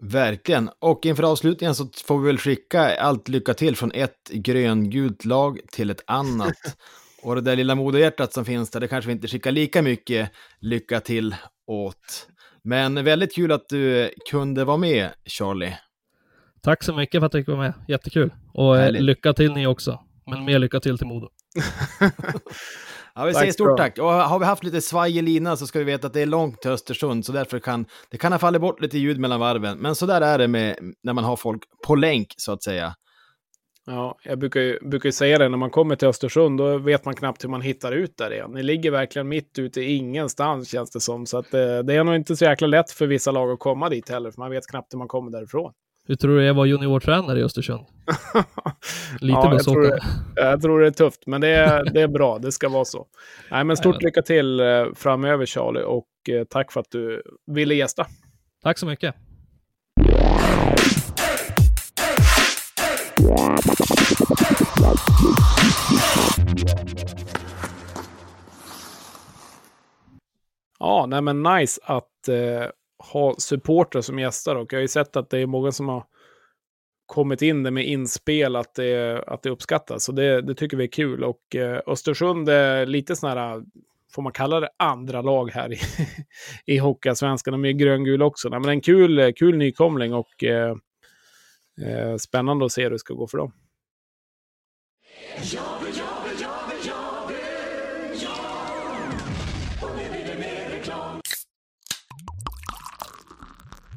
[0.02, 0.70] Verkligen.
[0.78, 5.60] Och inför avslutningen så får vi väl skicka allt lycka till från ett gröngult lag
[5.72, 6.56] till ett annat.
[7.22, 10.30] Och det där lilla moderhjärtat som finns där, det kanske vi inte skickar lika mycket
[10.60, 11.34] lycka till
[11.66, 12.28] åt.
[12.62, 15.76] Men väldigt kul att du kunde vara med, Charlie.
[16.62, 17.72] Tack så mycket för att du fick vara med.
[17.88, 18.30] Jättekul.
[18.54, 19.02] Och eh, Härligt.
[19.02, 20.00] lycka till ni också.
[20.26, 21.28] Men mer lycka till till Modo.
[23.14, 23.98] Ja, vi säger stort tack.
[23.98, 26.26] Och har vi haft lite svaj i linan så ska vi veta att det är
[26.26, 29.78] långt till Östersund, så därför kan det kan ha fallit bort lite ljud mellan varven.
[29.78, 32.94] Men så där är det med när man har folk på länk, så att säga.
[33.86, 37.04] Ja, jag brukar ju, brukar ju säga det, när man kommer till Östersund, då vet
[37.04, 38.50] man knappt hur man hittar ut där igen.
[38.54, 41.26] Ni ligger verkligen mitt ute i ingenstans, känns det som.
[41.26, 43.88] Så att, eh, det är nog inte så jäkla lätt för vissa lag att komma
[43.88, 45.72] dit heller, för man vet knappt hur man kommer därifrån.
[46.10, 47.86] Hur tror du jag var juniortränare i Östersund?
[49.20, 50.00] Lite Ja, jag, tror det,
[50.36, 52.38] jag tror det är tufft, men det är, det är bra.
[52.38, 53.06] Det ska vara så.
[53.50, 54.04] Nej, men stort Jajamän.
[54.04, 58.06] lycka till eh, framöver, Charlie, och eh, tack för att du ville gästa.
[58.62, 59.14] Tack så mycket.
[70.78, 75.16] Ja, nej men nice att eh, ha supportrar som gäster och jag har ju sett
[75.16, 76.04] att det är många som har
[77.06, 80.04] kommit in det med inspel att det, att det uppskattas.
[80.04, 81.24] Så det, det tycker vi är kul.
[81.24, 83.62] Och eh, Östersund är lite sån här,
[84.14, 85.78] får man kalla det, andra lag här i,
[86.74, 87.52] i Hockeyallsvenskan.
[87.52, 88.48] De är gröngula också.
[88.48, 90.74] Nej, men en kul, kul nykomling och eh,
[91.86, 93.52] eh, spännande att se hur det ska gå för dem.
[95.54, 95.69] Ja,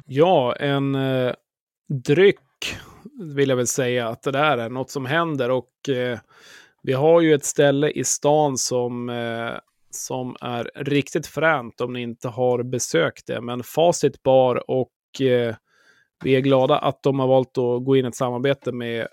[0.06, 1.32] Ja, en eh,
[1.88, 2.38] dryck
[3.34, 6.18] vill jag väl säga att det där är något som händer och eh,
[6.82, 9.52] vi har ju ett ställe i stan som, eh,
[9.90, 15.54] som är riktigt fränt om ni inte har besökt det, men Facit Bar och eh,
[16.24, 19.08] vi är glada att de har valt att gå in i ett samarbete med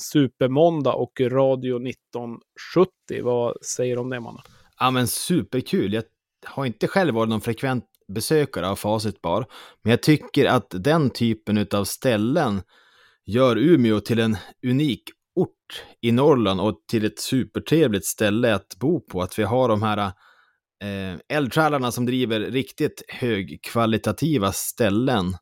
[0.00, 2.90] Supermåndag och Radio 1970.
[3.22, 4.42] Vad säger du om det, mannen?
[4.78, 5.92] Ja, men superkul.
[5.92, 6.04] Jag
[6.44, 9.46] har inte själv varit någon frekvent besökare av Facit Bar,
[9.82, 12.62] men jag tycker att den typen av ställen
[13.26, 14.36] gör Umeå till en
[14.66, 15.02] unik
[15.34, 19.22] ort i Norrland och till ett supertrevligt ställe att bo på.
[19.22, 25.34] Att vi har de här eh, eldsjälarna som driver riktigt högkvalitativa ställen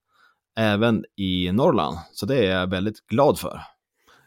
[0.59, 1.99] även i Norrland.
[2.13, 3.61] Så det är jag väldigt glad för.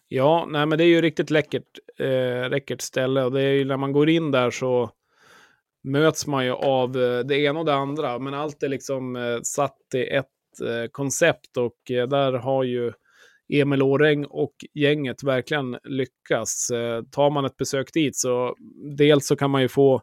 [0.07, 3.65] Ja, nej, men det är ju riktigt läckert, eh, läckert ställe och det är ju
[3.65, 4.91] när man går in där så
[5.83, 9.39] möts man ju av eh, det ena och det andra, men allt är liksom eh,
[9.43, 10.25] satt i ett
[10.61, 12.91] eh, koncept och där har ju
[13.53, 16.67] Emil Åreng och gänget verkligen lyckats.
[17.11, 18.55] Tar man ett besök dit så
[18.97, 20.01] dels så kan man ju få,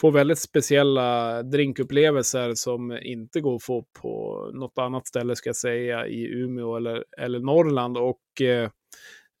[0.00, 5.56] få väldigt speciella drinkupplevelser som inte går att få på något annat ställe ska jag
[5.56, 8.42] säga i Umeå eller, eller Norrland och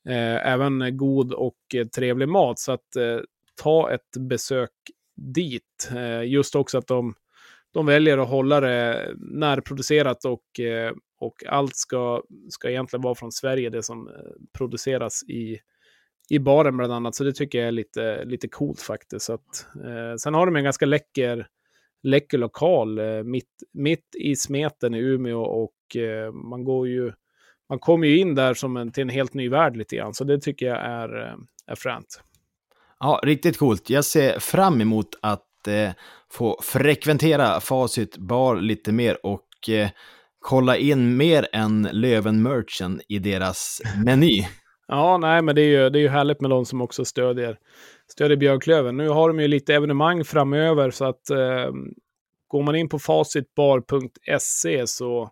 [0.08, 1.58] eh, även god och
[1.96, 2.58] trevlig mat.
[2.58, 3.18] Så att eh,
[3.62, 4.70] ta ett besök
[5.16, 5.90] dit.
[5.96, 7.14] Eh, just också att de,
[7.72, 13.32] de väljer att hålla det närproducerat och, eh, och allt ska, ska egentligen vara från
[13.32, 14.14] Sverige, det som eh,
[14.58, 15.58] produceras i,
[16.30, 17.14] i baren bland annat.
[17.14, 19.26] Så det tycker jag är lite, lite coolt faktiskt.
[19.26, 21.48] Så att, eh, sen har de en ganska läcker,
[22.02, 27.12] läcker lokal eh, mitt, mitt i smeten i Umeå och eh, man går ju
[27.68, 30.14] man kommer ju in där som en, till en helt ny värld lite grann.
[30.14, 31.08] Så det tycker jag är,
[31.66, 32.20] är fränt.
[33.04, 33.90] Ja, riktigt coolt.
[33.90, 35.90] Jag ser fram emot att eh,
[36.32, 39.88] få frekventera Facit Bar lite mer och eh,
[40.40, 44.46] kolla in mer än Löven-merchen i deras meny.
[44.88, 47.58] Ja, nej, men det är ju, det är ju härligt med de som också stödjer,
[48.12, 48.96] stödjer Björklöven.
[48.96, 51.70] Nu har de ju lite evenemang framöver, så att eh,
[52.48, 55.28] går man in på facitbar.se så eh,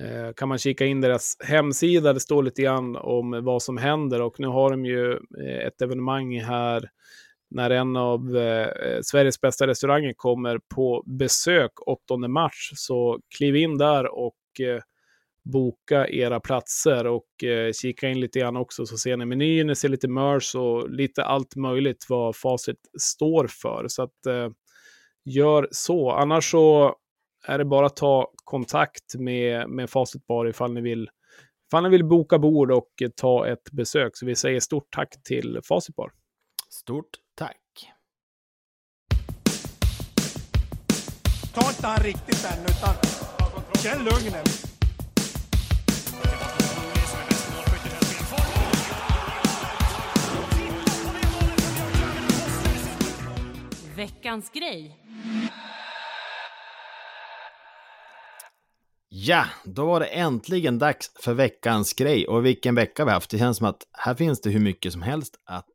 [0.00, 2.12] Eh, kan man kika in deras hemsida.
[2.12, 5.82] Det står lite grann om vad som händer och nu har de ju eh, ett
[5.82, 6.90] evenemang här
[7.50, 12.70] när en av eh, Sveriges bästa restauranger kommer på besök 8 mars.
[12.74, 14.82] Så kliv in där och eh,
[15.44, 19.74] boka era platser och eh, kika in lite grann också så ser ni menyn, ni
[19.76, 23.88] ser lite merch och lite allt möjligt vad Facit står för.
[23.88, 24.48] Så att eh,
[25.24, 26.10] gör så.
[26.10, 26.96] Annars så
[27.46, 31.10] är det bara att ta kontakt med, med Facit Bar ifall ni vill
[31.68, 34.16] ifall ni vill boka bord och eh, ta ett besök.
[34.16, 36.12] Så vi säger stort tack till Facit Bar.
[36.68, 37.56] Stort tack.
[41.54, 42.94] Ta inte han riktigt än, utan
[43.82, 44.70] känn lugnet.
[53.96, 54.98] Veckans grej.
[59.16, 62.26] Ja, då var det äntligen dags för veckans grej.
[62.26, 63.30] Och vilken vecka vi haft.
[63.30, 65.66] Det känns som att här finns det hur mycket som helst att,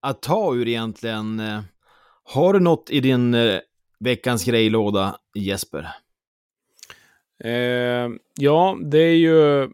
[0.00, 1.40] att ta ur egentligen.
[1.40, 1.60] Eh,
[2.24, 3.60] har du något i din eh,
[4.00, 5.88] veckans grejlåda, Jesper?
[7.44, 9.68] Eh, ja, det är ju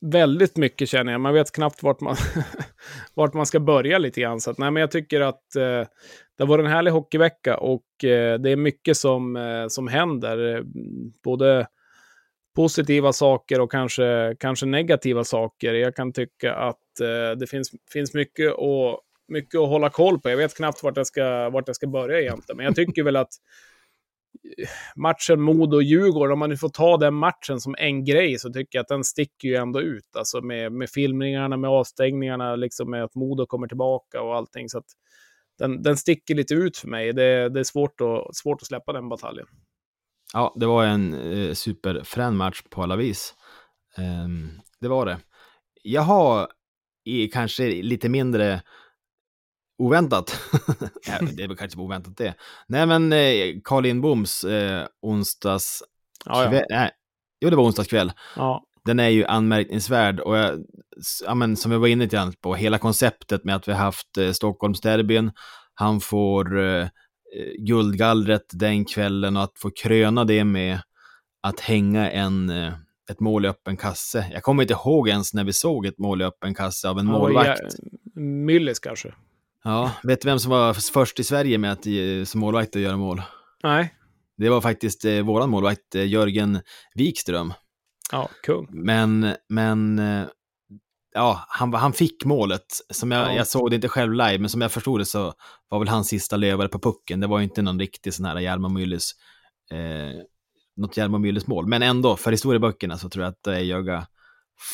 [0.00, 1.20] väldigt mycket känner jag.
[1.20, 2.16] Man vet knappt vart man,
[3.14, 4.40] vart man ska börja lite grann.
[4.40, 5.84] Så att, nej, men jag tycker att eh,
[6.38, 10.56] det var en härlig hockeyvecka och eh, det är mycket som, eh, som händer.
[10.56, 10.62] Eh,
[11.24, 11.66] både
[12.58, 15.74] positiva saker och kanske, kanske negativa saker.
[15.74, 20.30] Jag kan tycka att eh, det finns, finns mycket, att, mycket att hålla koll på.
[20.30, 23.16] Jag vet knappt vart jag ska, vart jag ska börja egentligen, men jag tycker väl
[23.16, 23.28] att
[24.58, 28.78] eh, matchen Modo-Djurgården, om man nu får ta den matchen som en grej, så tycker
[28.78, 30.16] jag att den sticker ju ändå ut.
[30.18, 34.68] Alltså med, med filmningarna, med avstängningarna, liksom med att Modo kommer tillbaka och allting.
[34.68, 34.86] Så att
[35.58, 37.12] den, den sticker lite ut för mig.
[37.12, 39.46] Det, det är svårt att, svårt att släppa den bataljen.
[40.32, 43.34] Ja, det var en eh, superfrän match på alla vis.
[43.98, 45.18] Um, det var det.
[45.82, 46.48] Jag har
[47.04, 48.62] i kanske lite mindre
[49.78, 50.40] oväntat.
[51.36, 52.34] det är väl kanske oväntat det.
[52.66, 55.82] Nej, men eh, Carl Lindboms eh, onsdags...
[56.24, 56.62] Ja, ja.
[56.70, 56.90] Nej,
[57.40, 58.12] jo, det var onsdagskväll.
[58.36, 58.64] Ja.
[58.84, 60.64] Den är ju anmärkningsvärd och jag,
[61.24, 64.32] ja, men, som jag var inne på, hela konceptet med att vi har haft eh,
[64.32, 65.32] Stockholmsderbyn,
[65.74, 66.88] han får eh, eh,
[67.58, 70.80] guldgallret den kvällen och att få kröna det med
[71.42, 72.72] att hänga en, eh,
[73.10, 74.26] ett mål i öppen kasse.
[74.32, 77.06] Jag kommer inte ihåg ens när vi såg ett mål i öppen kasse av en
[77.06, 77.60] målvakt.
[77.62, 79.14] Ja, Myllys kanske.
[79.64, 82.82] Ja, vet du vem som var först i Sverige med att eh, som målvakt att
[82.82, 83.22] göra mål?
[83.62, 83.94] Nej.
[84.36, 86.60] Det var faktiskt eh, våran målvakt eh, Jörgen
[86.94, 87.52] Wikström.
[88.12, 88.68] Ja, kung.
[88.70, 90.26] Men, men eh,
[91.18, 92.66] ja, han, han fick målet.
[92.90, 93.36] Som jag, Ja.
[93.36, 95.32] jag såg det inte själv live, men som jag förstod det så
[95.68, 97.20] var väl hans sista lövare på pucken.
[97.20, 99.12] Det var inte någon riktig sån här Hjalmar Myllys,
[99.72, 100.20] eh,
[100.76, 101.66] något Hjalmar Myllys mål.
[101.66, 104.06] Men ändå, för historieböckerna så tror jag att det är Jöga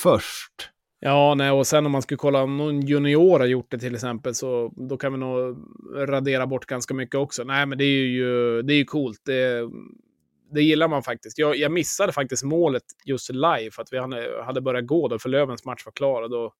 [0.03, 0.70] först.
[1.01, 3.95] Ja, nej, och sen om man skulle kolla om någon junior har gjort det till
[3.95, 5.57] exempel, så då kan vi nog
[5.97, 7.45] radera bort ganska mycket också.
[7.45, 9.18] Nej, men det är ju, det är ju coolt.
[9.24, 9.70] Det,
[10.55, 11.38] det gillar man faktiskt.
[11.38, 13.98] Jag, jag missade faktiskt målet just live, för att vi
[14.44, 16.22] hade, börjat gå då, för Lövens match var klar.
[16.22, 16.52] Och då,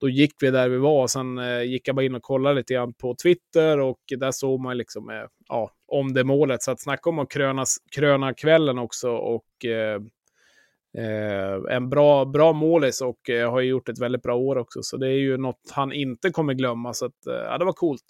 [0.00, 2.54] då gick vi där vi var, och sen eh, gick jag bara in och kollade
[2.54, 6.62] lite grann på Twitter, och där såg man liksom, eh, ja, om det målet.
[6.62, 10.00] Så att snacka om att krönas, kröna kvällen också, och eh,
[10.98, 14.82] Eh, en bra, bra målis och eh, har ju gjort ett väldigt bra år också.
[14.82, 16.94] Så det är ju något han inte kommer glömma.
[16.94, 18.04] Så att, eh, ja, det var coolt.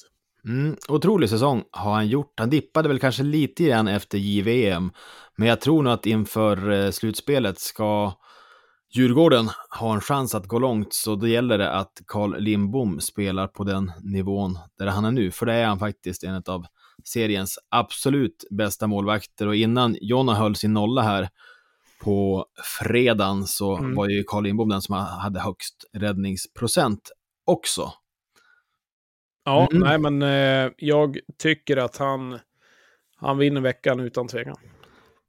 [0.44, 2.32] Mm, otrolig säsong har han gjort.
[2.36, 4.92] Han dippade väl kanske lite grann efter JVM,
[5.36, 8.12] men jag tror nog att inför eh, slutspelet ska
[8.92, 13.46] Djurgården ha en chans att gå långt, så då gäller det att Carl Lindbom spelar
[13.46, 16.66] på den nivån där han är nu, för det är han faktiskt en av
[17.04, 19.46] seriens absolut bästa målvakter.
[19.46, 21.28] Och innan Jonna höll sin nolla här
[22.02, 22.46] på
[22.80, 23.94] fredagen så Mm.
[23.94, 27.10] var ju Carl Lindbom den som hade högst räddningsprocent
[27.46, 27.92] också.
[29.50, 29.82] Ja, Mm.
[29.88, 32.38] nej men eh, jag tycker att han,
[33.16, 34.56] han vinner veckan utan tvekan.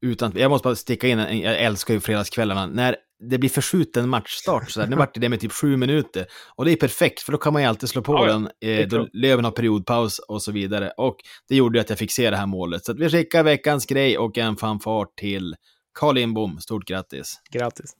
[0.06, 2.96] Utan, jag måste bara sticka in, jag älskar ju fredagskvällarna, när
[3.30, 6.26] det blir förskjuten matchstart, så där, nu vart det med typ sju minuter.
[6.56, 8.88] Och det är perfekt, för då kan man ju alltid slå på Ja, den, eh,
[8.88, 9.08] då.
[9.14, 10.92] Löven har periodpaus och så vidare.
[10.98, 11.16] Och
[11.50, 12.86] det gjorde ju att jag fick se det här målet.
[12.86, 15.56] Så att vi skickar veckans grej och en fanfar till
[16.00, 16.60] Carl Lindbom.
[16.60, 17.42] Stort grattis!
[17.52, 17.94] Grattis.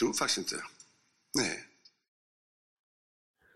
[0.00, 0.54] Tror faktiskt inte.
[1.38, 1.56] Nej.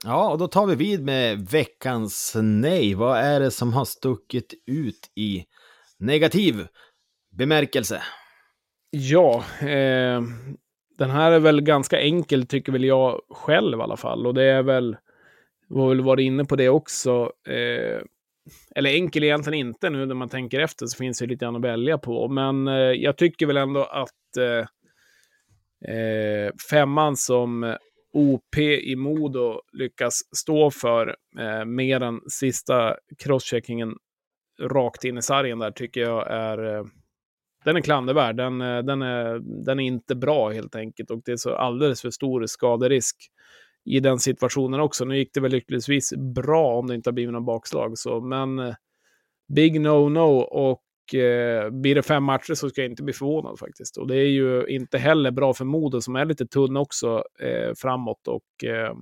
[0.05, 2.95] Ja, och då tar vi vid med veckans nej.
[2.95, 5.45] Vad är det som har stuckit ut i
[5.99, 6.67] negativ
[7.31, 8.03] bemärkelse?
[8.91, 10.23] Ja, eh,
[10.99, 14.27] den här är väl ganska enkel tycker väl jag själv i alla fall.
[14.27, 14.97] Och det är väl,
[15.69, 17.33] vi har väl varit inne på det också.
[17.49, 18.03] Eh,
[18.75, 21.63] eller enkel egentligen inte nu när man tänker efter så finns det lite grann att
[21.63, 22.29] välja på.
[22.29, 24.67] Men eh, jag tycker väl ändå att eh,
[25.89, 27.77] eh, femman som
[28.13, 33.95] OP i Modo lyckas stå för eh, med den sista crosscheckingen
[34.61, 36.85] rakt in i sargen där tycker jag är eh,
[37.65, 38.37] den är klandervärd.
[38.37, 42.03] Den, eh, den, är, den är inte bra helt enkelt och det är så alldeles
[42.03, 43.17] för stor skaderisk
[43.85, 45.05] i den situationen också.
[45.05, 47.99] Nu gick det väl lyckligtvis bra om det inte har blivit någon bakslag.
[47.99, 48.75] Så, men eh,
[49.55, 50.84] big no-no och
[51.15, 53.97] eh, blir det fem matcher så ska jag inte bli förvånad faktiskt.
[53.97, 57.75] Och det är ju inte heller bra för Modo som är lite tunn också eh,
[57.77, 58.93] framåt och eh,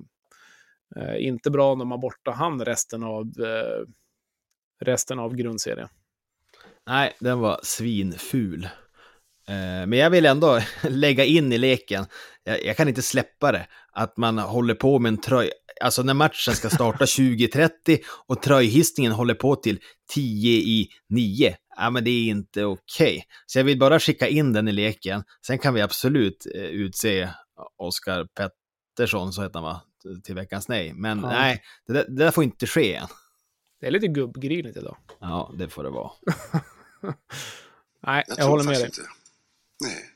[0.95, 3.85] eh, inte bra när man borta han resten av, eh,
[4.85, 5.87] resten av grundserien.
[6.87, 8.63] Nej, den var svinful.
[9.47, 12.05] Eh, Men jag vill ändå lägga in i leken,
[12.43, 15.51] jag, jag kan inte släppa det, att man håller på med en tröj,
[15.81, 19.79] alltså när matchen ska starta 20.30 och tröjhissningen håller på till
[20.13, 21.55] 10 i 9.
[21.77, 23.25] Ja, men det är inte okej.
[23.45, 25.23] Så jag vill bara skicka in den i leken.
[25.45, 27.29] Sen kan vi absolut eh, utse
[27.77, 29.81] Oskar Pettersson, så heter han va,
[30.23, 30.93] till veckans nej.
[30.93, 31.27] Men Ja.
[31.29, 33.07] nej, det där, det där får inte ske än.
[33.79, 34.97] Det är lite gubbgrinigt idag.
[35.19, 36.11] Ja, det får det vara.
[38.05, 38.85] Nej, Jag, jag, håller med dig.
[38.85, 39.01] inte.
[39.83, 40.09] Nej.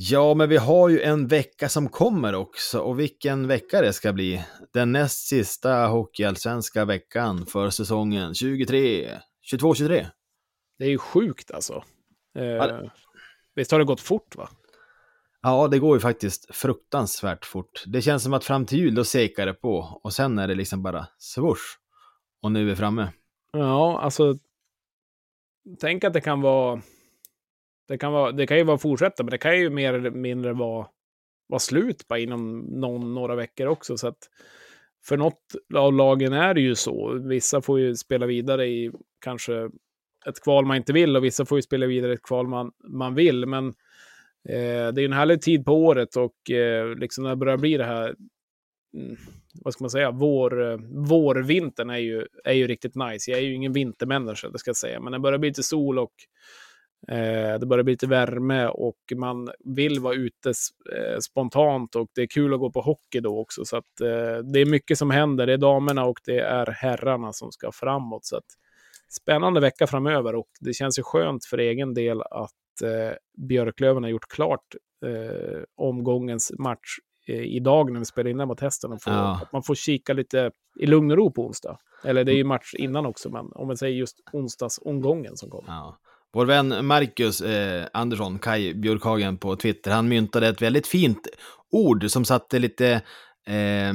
[0.00, 2.80] Ja, men vi har ju en vecka som kommer också.
[2.80, 4.44] Och vilken vecka det ska bli.
[4.72, 9.10] Den näst sista hockeyallsvenska veckan för säsongen 23,
[9.52, 10.06] 22-23.
[10.78, 11.84] Det är ju sjukt alltså.
[12.38, 12.90] Eh, Ja.
[13.54, 14.48] Visst har det gått fort va?
[15.42, 17.82] Ja, det går ju faktiskt fruktansvärt fort.
[17.86, 20.00] Det känns som att fram till jul, då sekar det på.
[20.02, 21.76] Och sen är det liksom bara swoosh.
[22.42, 23.08] Och nu är vi framme.
[23.52, 24.38] Ja, alltså.
[25.80, 26.82] Tänk att det kan vara.
[27.88, 30.52] Det kan, vara, det kan ju vara fortsätta, men det kan ju mer eller mindre
[30.52, 30.86] vara,
[31.48, 33.96] vara slut bara inom någon, några veckor också.
[33.96, 34.18] Så att
[35.04, 35.42] för något
[35.74, 37.12] av lagen är det ju så.
[37.28, 38.90] Vissa får ju spela vidare i
[39.24, 39.70] kanske
[40.26, 42.72] ett kval man inte vill och vissa får ju spela vidare i ett kval man,
[42.88, 43.46] man vill.
[43.46, 43.66] Men
[44.48, 47.56] eh, det är ju en härlig tid på året och eh, liksom när det börjar
[47.56, 48.14] bli det här
[48.94, 49.16] mm,
[49.64, 50.78] vad ska man säga, vår,
[51.08, 53.30] vårvintern är ju, är ju riktigt nice.
[53.30, 55.98] Jag är ju ingen vintermänniska, det ska jag säga, men det börjar bli lite sol
[55.98, 56.12] och
[57.60, 60.48] det börjar bli lite värme och man vill vara ute
[60.96, 63.64] eh, spontant och det är kul att gå på hockey då också.
[63.64, 65.46] Så att eh, det är mycket som händer.
[65.46, 68.24] Det är damerna och det är herrarna som ska framåt.
[68.24, 68.44] Så att
[69.08, 73.16] spännande vecka framöver och det känns ju skönt för egen del att eh,
[73.48, 74.74] Björklöven har gjort klart
[75.06, 78.92] eh, omgångens match eh, idag när vi spelar in den mot hästen.
[78.92, 79.40] Och får, Ja.
[79.42, 81.78] Att man får kika lite i lugn och ro på onsdag.
[82.04, 85.68] Eller det är ju match innan också, men om man säger just onsdagsomgången som kommer.
[85.68, 85.98] Ja.
[86.32, 91.28] Vår vän Marcus eh, Andersson, Kai Björkhagen på Twitter, han myntade ett väldigt fint
[91.70, 92.90] ord som satte lite
[93.46, 93.92] eh,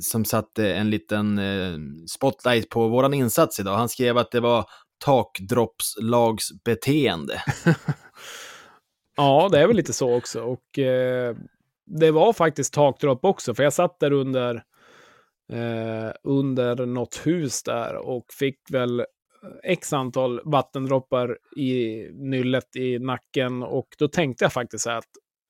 [0.00, 1.78] som satte en liten eh,
[2.16, 3.76] spotlight på våran insats idag.
[3.76, 4.64] Han skrev att det var
[5.04, 7.42] takdroppslagsbeteende.
[9.20, 10.42] Ja, det är väl lite så också.
[10.42, 11.36] Och eh,
[11.86, 14.54] det var faktiskt takdropp också, för jag satt där under,
[15.52, 19.04] eh, under något hus där och fick väl
[19.64, 25.04] x antal vattendroppar i nyllet i nacken och då tänkte jag faktiskt så här att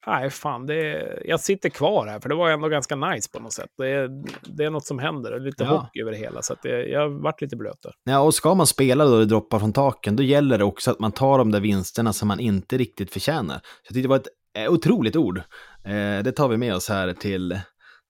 [0.07, 3.41] nej, fan, det är, jag sitter kvar här, för det var ändå ganska nice på
[3.41, 3.71] något sätt.
[3.79, 4.09] Det är,
[4.57, 5.71] det är något som händer, lite Ja.
[5.71, 7.93] hockey över det hela, så det, jag varit lite blöt där.
[8.05, 10.99] Ja, och ska man spela då det droppar från taken, då gäller det också att
[10.99, 13.55] man tar de där vinsterna som man inte riktigt förtjänar.
[13.55, 14.29] Så jag tyckte det var ett
[14.59, 15.39] eh, otroligt ord.
[15.85, 17.59] Eh, det tar vi med oss här till,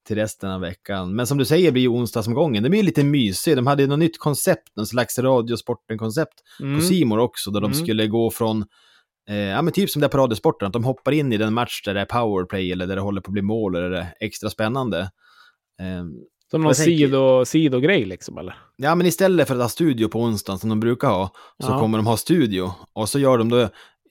[0.08, 1.14] till resten av veckan.
[1.16, 3.56] Men som du säger blir ju onsdagsomgången, det blir lite mysig.
[3.56, 6.78] De hade ju något nytt koncept, någon slags radiosporten-koncept Mm.
[6.78, 7.84] på Simor också, där de Mm.
[7.84, 8.64] skulle gå från
[9.30, 11.54] Eh, ja, men typ som det är på Radiosporten, att de hoppar in i den
[11.54, 13.98] match där det är powerplay eller där det håller på att bli mål eller det
[13.98, 14.98] är extra spännande.
[15.80, 16.04] Eh,
[16.50, 18.54] Som någon sido, sidogrej liksom, eller?
[18.76, 21.30] Ja, men istället för att ha studio på onsdagen som de brukar ha,
[21.64, 21.80] så Ja.
[21.80, 22.72] kommer de ha studio.
[22.92, 23.60] Och så gör de då,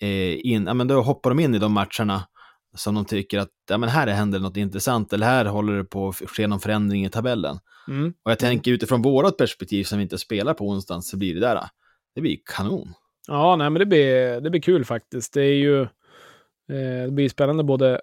[0.02, 2.24] eh, in, ja, men då hoppar de in i de matcherna
[2.78, 6.08] som de tycker att ja, men här händer något intressant, eller här håller det på
[6.08, 7.60] att ske någon förändring i tabellen.
[7.88, 8.14] Mm.
[8.24, 11.40] Och jag tänker utifrån vårat perspektiv som vi inte spelar på onsdagen, så blir det
[11.40, 11.60] där,
[12.16, 12.94] det blir kanon.
[13.28, 15.34] Ja, nej, men det blir, det blir kul faktiskt.
[15.34, 18.02] Det är ju eh, det blir spännande både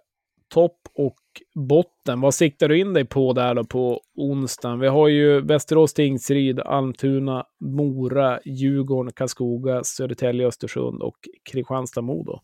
[0.55, 1.19] topp och
[1.55, 2.21] botten.
[2.21, 4.81] Vad siktar du in dig på där då på onsdagen?
[4.81, 11.17] Vi har ju Västerås, Tingsryd, Almtuna, Mora, Djurgården, Karlskoga, Södertälje, Östersund och
[11.53, 12.33] Kristianstad-Modo.
[12.33, 12.41] Nej,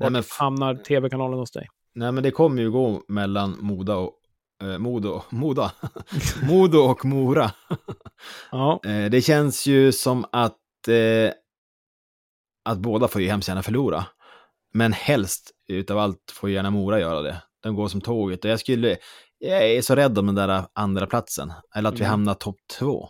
[0.00, 1.68] Vart men f- hamnar tv-kanalen hos dig?
[1.94, 4.12] Nej, men det kommer ju gå mellan Moda och
[4.62, 5.72] eh, Modo, Moda,
[6.48, 7.50] Modo och Mora.
[8.50, 11.32] Ja, Eh, det känns ju som att, eh,
[12.64, 14.04] att båda får ju hemskt gärna förlora.
[14.72, 17.42] Men helst utav allt får ju gärna Mora göra det.
[17.62, 18.96] De går som tåget och jag skulle,
[19.38, 22.10] jag är så rädd om den där andra platsen Eller att vi Mm.
[22.10, 23.08] hamnar topp två.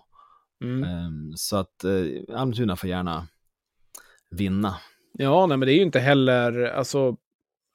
[0.64, 0.84] mm.
[0.84, 3.26] Ehm, så att eh, Almtuna får gärna
[4.30, 4.76] vinna
[5.12, 7.16] ja nej, men det är ju inte heller, alltså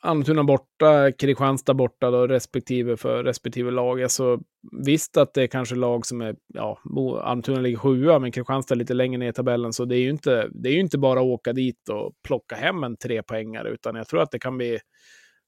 [0.05, 4.03] Almtuna borta, Kristianstad borta då, respektive för respektive lag.
[4.03, 4.39] Alltså,
[4.85, 6.79] visst att det är kanske lag som är, ja,
[7.21, 10.09] Almtuna ligger sjua, men Kristianstad är lite längre ner i tabellen, så det är ju
[10.09, 13.95] inte, det är ju inte bara att åka dit och plocka hem en trepoängare, utan
[13.95, 14.79] jag tror att det kan bli,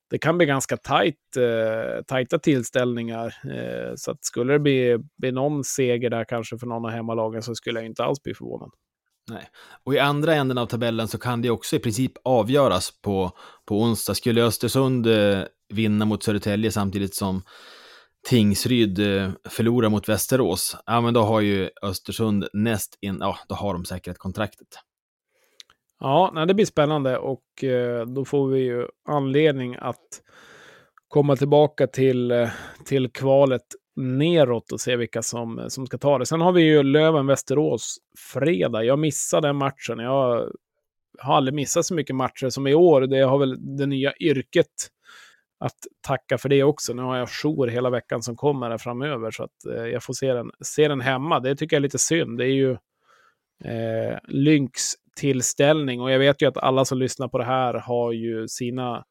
[0.10, 3.26] det kan bli ganska tajt, eh, tajta tillställningar.
[3.28, 7.42] Eh, så att skulle det bli, bli någon seger där kanske för någon av hemmalagen
[7.42, 8.70] så skulle jag inte alls bli förvånad.
[9.30, 9.50] Nej,
[9.84, 13.32] Och i andra änden av tabellen så kan det också i princip avgöras på,
[13.66, 14.14] på onsdag.
[14.14, 17.42] Skulle Östersund eh, vinna mot Södertälje samtidigt som
[18.28, 23.56] Tingsryd eh, förlorar mot Västerås, ja men då har ju Östersund näst in, ja då
[23.56, 24.68] har de säkert kontraktet.
[26.00, 30.22] Ja, nej, det blir spännande och eh, då får vi ju anledning att
[31.08, 32.50] komma tillbaka till, eh,
[32.86, 33.66] till kvalet
[33.98, 36.26] neråt och se vilka som, som ska ta det.
[36.26, 37.98] Sen har vi ju Löven-Västerås
[38.34, 38.84] fredag.
[38.84, 40.00] Jag missade den matchen.
[40.00, 40.52] Jag
[41.20, 43.02] har aldrig missat så mycket matcher som i år.
[43.02, 44.92] Det har väl det nya yrket
[45.60, 46.94] att tacka för det också.
[46.94, 50.14] Nu har jag jour hela veckan som kommer här framöver så att eh, jag får
[50.14, 51.40] se den, se den hemma.
[51.40, 52.38] Det tycker jag är lite synd.
[52.38, 52.72] Det är ju
[53.64, 54.82] eh, Lynx
[55.16, 59.06] tillställning och jag vet ju att alla som lyssnar på det här har ju sina,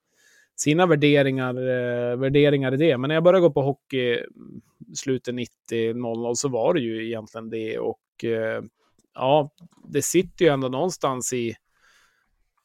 [0.57, 2.99] sina värderingar, eh, värderingar i det.
[2.99, 4.61] Men när jag började gå på hockey mm,
[4.95, 5.35] slutet
[5.71, 8.63] 90-00 så var det ju egentligen det och eh,
[9.15, 9.51] ja,
[9.89, 11.55] det sitter ju ändå någonstans i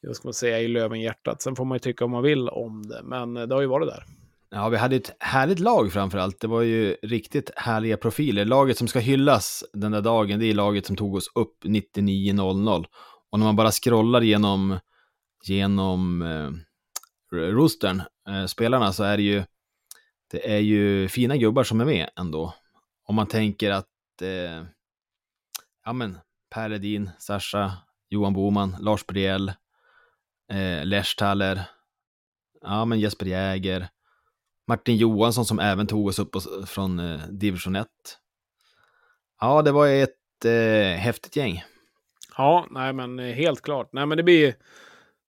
[0.08, 1.42] vad ska man säga, i Lövenhjärtat.
[1.42, 3.68] Sen får man ju tycka om man vill om det, men eh, det har ju
[3.68, 4.04] varit där.
[4.50, 6.40] Ja, vi hade ett härligt lag framför allt.
[6.40, 8.46] Det var ju riktigt härliga profiler.
[8.46, 12.86] Laget som ska hyllas den där dagen, det är laget som tog oss upp 99.00.
[13.32, 14.80] Och när man bara scrollar genom,
[15.44, 16.50] genom eh,
[17.38, 19.44] eh, rostern, eh, spelarna, så är det ju,
[20.32, 22.54] det är ju fina gubbar som är med ändå.
[23.06, 24.66] Om man tänker att, eh,
[25.86, 26.18] ja men,
[26.50, 27.72] Per Ledin, Sascha,
[28.10, 29.50] Johan Boman, Lars Briell,
[30.52, 31.62] eh, Leshtaler,
[32.62, 33.90] ja men Jesper Jäger,
[34.68, 37.88] Martin Johansson som även tog oss upp från eh, division 1.
[39.40, 41.64] Ja, det var ett eh, häftigt gäng.
[42.38, 43.90] Ja, nej men eh, helt klart.
[43.94, 44.56] Nej men det blir,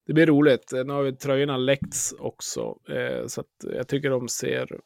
[0.06, 0.72] det blir roligt.
[0.72, 2.78] Nu har vi tröjorna läckts också.
[2.88, 4.80] Eh, så jag tycker de ser,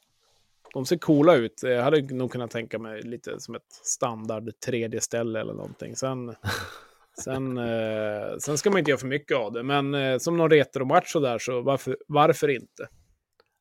[0.75, 1.61] de ser coola ut.
[1.63, 5.97] Jag hade nog kunnat tänka mig lite som ett standard tredje ställe eller någonting.
[5.97, 6.35] Sen,
[7.25, 9.63] sen, eh, sen ska man inte göra för mycket av det.
[9.63, 12.89] Men eh, som någon retromatch och där så varför, varför inte?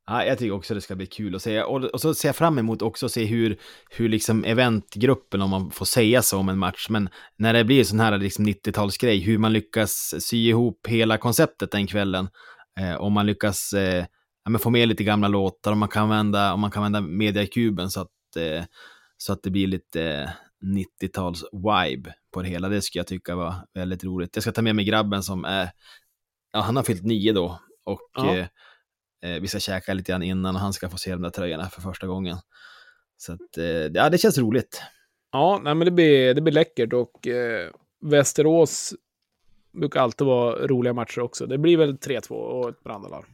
[0.09, 1.63] Ja, jag tycker också det ska bli kul att se.
[1.63, 3.57] Och, och så ser jag fram emot också att se hur,
[3.89, 7.83] hur liksom eventgruppen, om man får säga så om en match, men när det blir
[7.83, 12.29] sån här liksom 90-talsgrej, hur man lyckas sy ihop hela konceptet den kvällen.
[12.79, 14.05] Eh, om man lyckas eh,
[14.45, 17.89] ja, få med lite gamla låtar, om man kan vända, om man kan vända mediakuben
[17.89, 18.63] så att, eh,
[19.17, 20.33] så att det blir lite
[21.01, 22.69] 90-tals-vibe på det hela.
[22.69, 24.35] Det skulle jag tycka var väldigt roligt.
[24.35, 25.69] Jag ska ta med mig grabben som är,
[26.53, 28.47] ja, han har fyllt nio då, och ja
[29.24, 31.70] eh, vi ska käka lite grann innan och han ska få se de där tröjorna
[31.70, 32.38] för första gången.
[33.18, 34.82] Så att, eh, ja, det känns roligt.
[35.32, 37.70] Ja, nej, men det blir, det blir läckert och eh,
[38.01, 38.93] Västerås
[39.74, 41.45] brukar alltid vara roliga matcher också.
[41.45, 43.26] Det blir väl 3-2 och ett brandalarm.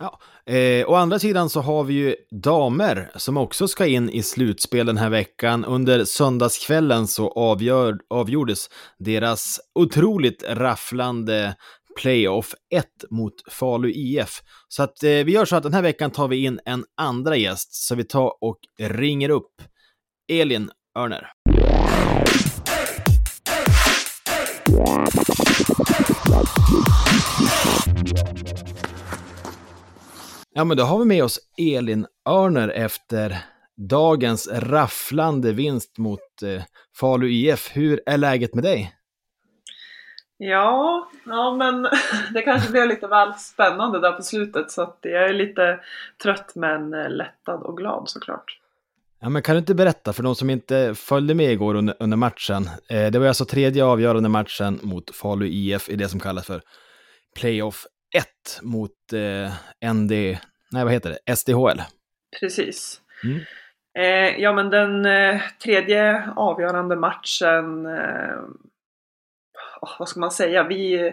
[0.00, 0.20] Ja,
[0.54, 4.86] eh, å andra sidan så har vi ju damer som också ska in i slutspel
[4.86, 5.64] den här veckan.
[5.64, 11.56] Under söndagskvällen så avgör, avgjordes deras otroligt rafflande
[11.96, 14.42] playoff 1 mot Falu IF.
[14.68, 17.36] Så att eh, vi gör så att den här veckan tar vi in en andra
[17.36, 19.62] gäst, så vi tar och ringer upp
[20.32, 21.32] Elin Örner.
[30.54, 33.38] Ja, men då har vi med oss Elin Örner efter
[33.88, 36.62] dagens rafflande vinst mot eh,
[36.96, 37.70] Falu IF.
[37.72, 38.97] Hur är läget med dig?
[40.38, 41.82] Ja, ja men
[42.34, 45.80] det kanske blev lite väl spännande där på slutet så att jag är lite
[46.22, 48.58] trött men eh, lättad och glad såklart.
[49.20, 52.16] Ja, men kan du inte berätta för de som inte följde med igår under, under
[52.16, 52.70] matchen?
[52.88, 56.60] Eh, det var alltså tredje avgörande matchen mot Falu IF i det som kallas för
[57.40, 58.26] Playoff 1
[58.62, 60.10] mot eh, ND,
[60.70, 61.82] nej vad heter det, SDHL.
[62.40, 63.00] Precis.
[63.24, 63.40] Mm.
[63.98, 68.38] Eh, ja men den eh, tredje avgörande matchen eh,
[69.98, 71.12] vad ska man säga, vi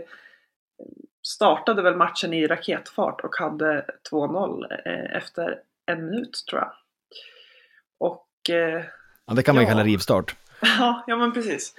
[1.26, 6.72] startade väl matchen i raketfart och hade 2-0 eh, efter en minut tror jag.
[7.97, 8.49] Och...
[8.49, 8.86] Eh,
[9.26, 9.74] ja, det kan man ju ja.
[9.74, 10.36] kalla rivstart.
[10.61, 11.76] ja, ja men precis.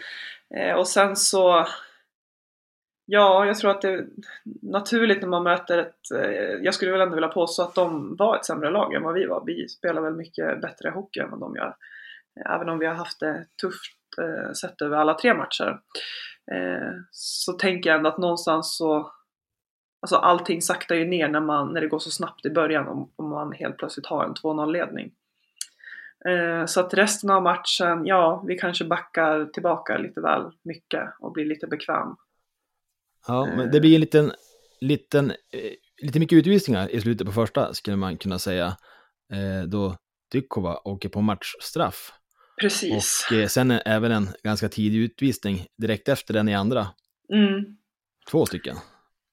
[0.54, 1.66] Eh, och sen så...
[3.08, 4.06] Ja, jag tror att det är
[4.62, 6.00] naturligt när man möter ett...
[6.62, 9.26] Jag skulle väl ändå vilja påstå att de var ett sämre lag än vad vi
[9.26, 9.44] var.
[9.46, 11.76] Vi spelar väl mycket bättre hockey än vad de gör.
[12.46, 13.96] Även om vi har haft det tufft
[14.60, 15.80] sett över alla tre matcher.
[16.52, 19.12] Eh, så tänker jag ändå att någonstans så
[20.00, 23.12] Alltså allting saktar ju ner när, man, när det går så snabbt i början om,
[23.16, 25.12] om man helt plötsligt har en 2-0 ledning.
[26.28, 31.32] Eh, så att resten av matchen, ja, vi kanske backar tillbaka lite väl mycket och
[31.32, 32.16] blir lite bekväm.
[33.26, 34.32] Ja, men det blir en liten,
[34.80, 35.72] liten, eh,
[36.02, 38.66] lite mycket utvisningar i slutet på första skulle man kunna säga.
[39.32, 39.96] Eh, då
[40.32, 42.12] Dykova åker på matchstraff.
[42.60, 43.26] Precis.
[43.30, 46.86] Och eh, sen även en ganska tidig utvisning direkt efter den i andra.
[47.32, 47.76] Mm.
[48.30, 48.76] Två stycken.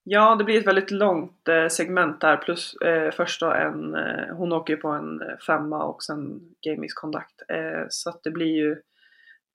[0.04, 4.36] Ja, det blir ett väldigt långt eh, segment där plus eh, först då en, eh,
[4.36, 7.42] hon åker på en eh, femma och sen game misconduct.
[7.50, 8.72] Eh, så att det blir ju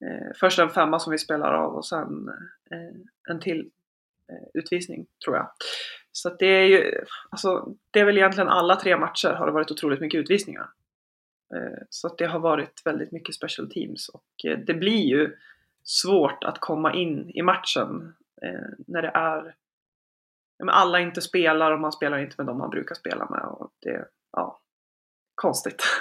[0.05, 2.31] eh, först en femma som vi spelar av och sen
[3.29, 3.71] en till
[4.55, 5.51] utvisning tror jag.
[6.13, 9.53] Så att det är ju, alltså det är väl egentligen alla tre matcher har det
[9.53, 10.67] varit otroligt mycket utvisningar.
[11.55, 15.37] Eh, Så att det har varit väldigt mycket special teams och eh, det blir ju
[15.83, 19.55] svårt att komma in i matchen eh, när det är
[20.69, 23.45] alla inte spelar och man spelar inte med dem man brukar spela med.
[23.45, 24.61] Och det, ja,
[25.35, 25.83] konstigt.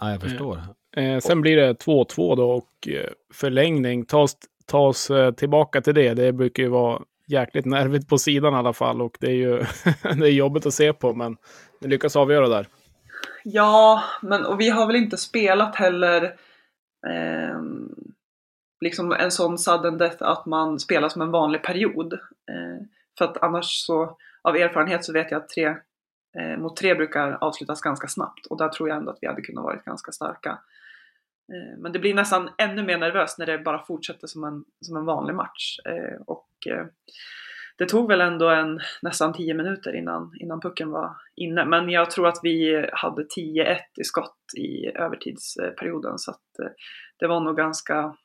[0.00, 0.60] Ja, jag förstår.
[0.96, 2.88] Eh, sen blir det 2-2 då och
[3.32, 4.04] förlängning.
[4.04, 4.28] Ta
[4.78, 6.14] oss, tillbaka till det.
[6.14, 9.58] Det brukar ju vara jäkligt nervigt på sidan i alla fall och det är ju
[10.02, 11.36] det är jobbigt att se på men
[11.80, 12.66] ni lyckas avgöra där.
[13.46, 16.24] Ja, men och vi har väl inte spelat heller
[17.06, 17.60] eh,
[18.80, 22.12] liksom en sån sudden death att man spelar som en vanlig period.
[22.12, 22.86] Eh,
[23.18, 25.76] för att annars så, av erfarenhet så vet jag att tre
[26.38, 29.42] eh, mot tre brukar avslutas ganska snabbt och där tror jag ändå att vi hade
[29.42, 30.58] kunnat varit ganska starka.
[31.52, 34.96] Eh, men det blir nästan ännu mer nervöst när det bara fortsätter som en, som
[34.96, 35.78] en vanlig match.
[35.84, 36.86] Eh, och eh,
[37.76, 41.64] det tog väl ändå en, nästan 10 minuter innan, innan pucken var inne.
[41.64, 46.18] Men jag tror att vi hade 10-1 i skott i övertidsperioden.
[46.18, 46.70] Så att eh,
[47.18, 48.16] det var nog ganska...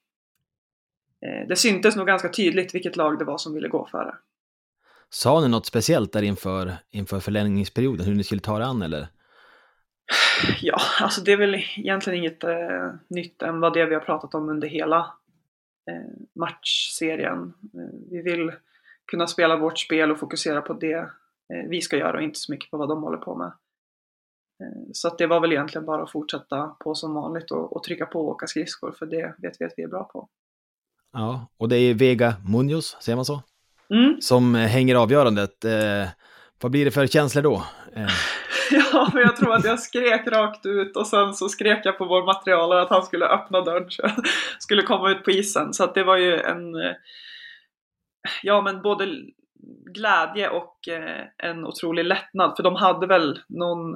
[1.25, 4.15] Eh, det syntes nog ganska tydligt vilket lag det var som ville gå före.
[5.09, 9.07] Sa ni något speciellt där inför, inför förlängningsperioden, hur ni skulle ta det an eller?
[10.61, 14.35] Ja, alltså det är väl egentligen inget eh, nytt än vad det vi har pratat
[14.35, 14.97] om under hela
[15.89, 17.53] eh, matchserien.
[17.73, 18.51] Eh, vi vill
[19.09, 20.97] kunna spela vårt spel och fokusera på det
[21.53, 23.51] eh, vi ska göra och inte så mycket på vad de håller på med.
[24.63, 27.83] Eh, så att det var väl egentligen bara att fortsätta på som vanligt och, och
[27.83, 30.29] trycka på och åka skridskor för det vet vi att vi är bra på.
[31.13, 33.41] Ja, och det är Vega Munoz, säger man så?
[33.89, 34.21] Mm.
[34.21, 35.65] Som eh, hänger avgörandet.
[35.65, 36.07] Eh,
[36.61, 37.63] vad blir det för känslor då?
[37.95, 38.07] Eh,
[38.71, 42.05] Ja, för jag tror att jag skrek rakt ut och sen så skrek jag på
[42.05, 44.11] vår materialare att han skulle öppna dörren så jag
[44.59, 45.73] skulle komma ut på isen.
[45.73, 46.75] Så att det var ju en,
[48.43, 49.07] ja men både
[49.93, 52.53] glädje och eh, en otrolig lättnad.
[52.55, 53.95] För de hade väl någon,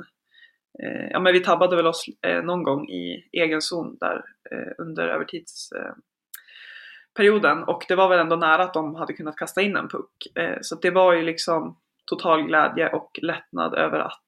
[0.84, 4.71] eh, ja men vi tabbade väl oss eh, någon gång i egen zon där eh,
[4.78, 7.57] under övertidsperioden.
[7.57, 10.11] Eh, och det var väl ändå nära att de hade kunnat kasta in en puck.
[10.36, 14.19] Eh, så det var ju liksom total glädje och lättnad över att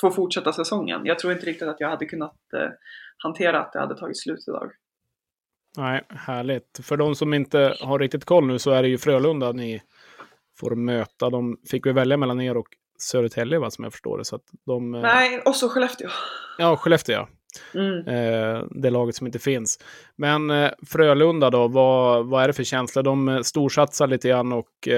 [0.00, 1.00] få fortsätta säsongen.
[1.04, 2.36] Jag tror inte riktigt att jag hade kunnat
[3.18, 4.72] hantera att det hade tagit slut idag.
[5.76, 6.80] Nej, härligt.
[6.82, 9.82] För de som inte har riktigt koll nu så är det ju Frölunda ni
[10.58, 11.30] får möta.
[11.30, 12.66] De fick vi välja mellan er och
[12.98, 14.24] Södertälje va, som jag förstår det.
[14.24, 16.08] Så att de, eh, Nej, och så Skellefteå.
[16.58, 17.28] Ja, Skellefteå ja.
[17.74, 18.08] Mm.
[18.08, 19.78] Eh, det laget som inte finns.
[20.16, 23.02] Men eh, Frölunda då, vad, vad är det för känsla?
[23.02, 24.88] De storsatsar lite grann och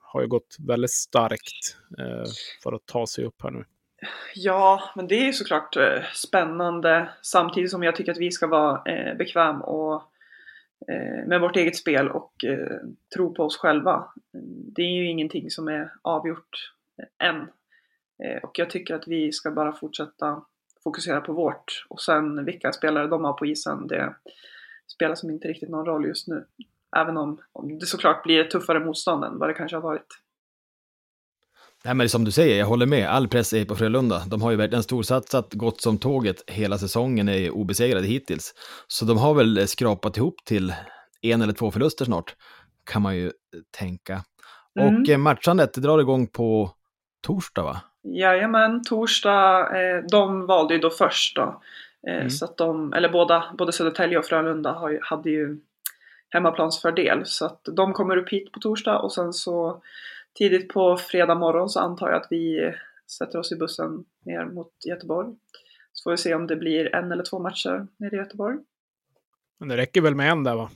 [0.00, 1.76] har ju gått väldigt starkt
[2.62, 3.64] för att ta sig upp här nu.
[4.34, 5.76] Ja, men det är ju såklart
[6.14, 10.02] spännande samtidigt som jag tycker att vi ska vara eh, bekväm och
[10.88, 12.76] Eh, med vårt eget spel och eh,
[13.14, 14.12] tro på oss själva.
[14.76, 16.72] Det är ju ingenting som är avgjort
[17.18, 17.40] än.
[18.24, 20.42] Eh, och jag tycker att vi ska bara fortsätta
[20.84, 24.14] fokusera på vårt och sen vilka spelare de har på isen, det
[24.86, 26.44] spelar som inte riktigt någon roll just nu.
[26.96, 30.21] Även om, om det såklart blir ett tuffare motstånd än vad det kanske har varit.
[31.84, 33.08] Nej men som du säger, jag håller med.
[33.08, 34.22] All press är på Frölunda.
[34.26, 38.54] De har ju verkligen storsatsat, gått som tåget hela säsongen, är obesegrade hittills.
[38.86, 40.74] Så de har väl skrapat ihop till
[41.22, 42.34] en eller två förluster snart,
[42.90, 43.32] kan man ju
[43.78, 44.22] tänka.
[44.80, 45.02] Mm.
[45.02, 46.70] Och eh, matchandet drar igång på
[47.26, 47.80] torsdag va?
[48.04, 49.60] Jajamän, torsdag.
[49.60, 51.42] Eh, de valde ju då först då.
[51.42, 52.30] Eh, Mm.
[52.30, 55.58] Så att de, eller båda, både Södertälje och Frölunda har ju, hade ju
[56.28, 57.22] hemmaplansfördel.
[57.24, 59.82] Så att de kommer upp hit på torsdag och sen så
[60.34, 62.72] tidigt på fredag morgon så antar jag att vi
[63.18, 65.28] sätter oss i bussen ner mot Göteborg.
[65.92, 68.58] Så får vi se om det blir en eller två matcher nere i Göteborg.
[69.58, 70.70] Men det räcker väl med en där va?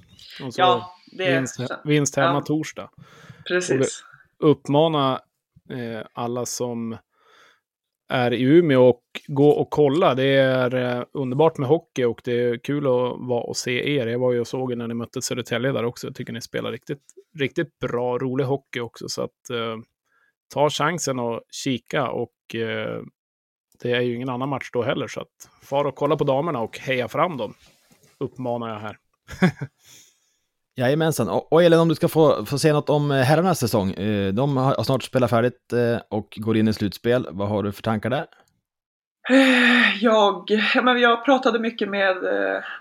[0.56, 2.40] Ja, det vinst, vinst hemma ja.
[2.40, 2.90] torsdag.
[3.48, 4.04] precis.
[4.38, 5.20] Uppmana
[5.70, 6.96] eh, alla som
[8.08, 10.14] är i Umeå och gå och kolla.
[10.14, 14.06] Det är eh, underbart med hockey och det är kul att vara och se er.
[14.06, 16.06] Jag var ju och såg er när ni mötte Södertälje där också.
[16.06, 17.02] Jag tycker ni spelar riktigt,
[17.38, 19.08] riktigt bra, rolig hockey också.
[19.08, 19.76] Så att eh,
[20.54, 23.02] ta chansen och kika och eh,
[23.82, 25.06] det är ju ingen annan match då heller.
[25.06, 27.54] Så att far och kolla på damerna och heja fram dem.
[28.18, 28.98] Uppmanar jag här.
[30.78, 31.28] Jajamensan.
[31.28, 33.92] Och, och Elin, om du ska få, få se något om eh, herrarnas säsong.
[33.92, 37.26] Eh, de har snart spelat färdigt eh, och går in i slutspel.
[37.30, 38.26] Vad har du för tankar där?
[40.00, 40.50] Jag,
[40.82, 42.16] men jag pratade mycket med,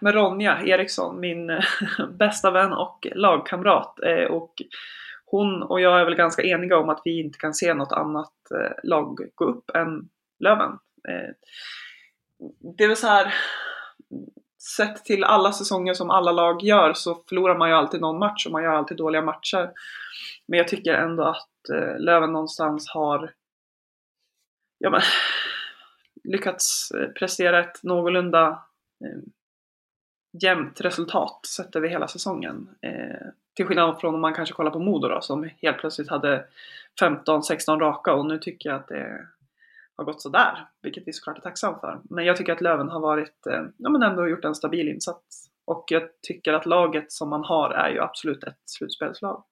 [0.02, 1.48] med Ronja Eriksson, min
[2.20, 4.00] bästa vän och lagkamrat.
[4.30, 4.54] Och
[5.26, 8.34] hon och jag är väl ganska eniga om att vi inte kan se något annat
[8.84, 10.10] lag gå upp än
[10.40, 10.72] Löven.
[12.78, 13.34] Det är väl så här,
[14.66, 18.46] sett till alla säsonger som alla lag gör så förlorar man ju alltid någon match
[18.46, 19.72] och man gör alltid dåliga matcher.
[20.48, 23.34] Men jag tycker ändå att eh, Löven någonstans har
[24.78, 25.02] ja, men,
[26.24, 28.64] lyckats eh, prestera ett någorlunda
[29.06, 29.22] eh,
[30.42, 32.70] jämnt resultat sett över hela säsongen.
[32.82, 36.46] Eh, till skillnad från om man kanske kollar på Modo då, som helt plötsligt hade
[37.02, 39.28] 15-16 raka och nu tycker jag att det
[39.98, 42.02] har gått sådär, vilket vi såklart är tacksam för.
[42.10, 45.50] Men jag tycker att Löven har varit, eh, ja men ändå gjort en stabil insats.
[45.66, 49.44] Och jag tycker att laget som man har är ju absolut ett slutspelslag.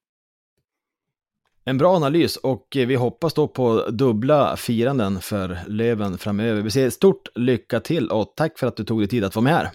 [1.66, 6.62] En bra analys och vi hoppas då på dubbla firanden för Löven framöver.
[6.62, 9.44] Vi säger stort lycka till och tack för att du tog dig tid att vara
[9.44, 9.70] med här.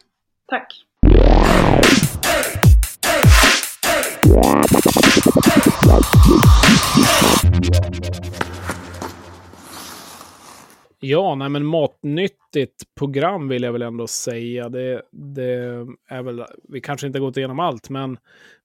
[0.47, 0.85] Tack!
[11.01, 14.69] Ja, nej men matnyttigt program vill jag väl ändå säga.
[14.69, 18.19] Det, det är väl, vi kanske inte har gått igenom allt, men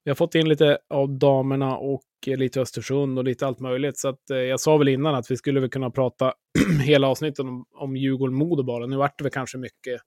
[0.03, 3.97] vi har fått in lite av damerna och eh, lite Östersund och lite allt möjligt.
[3.97, 6.33] Så att, eh, jag sa väl innan att vi skulle väl kunna prata
[6.83, 8.85] hela avsnittet om, om Djurgården-Modo bara.
[8.85, 10.01] Nu vart det väl kanske mycket,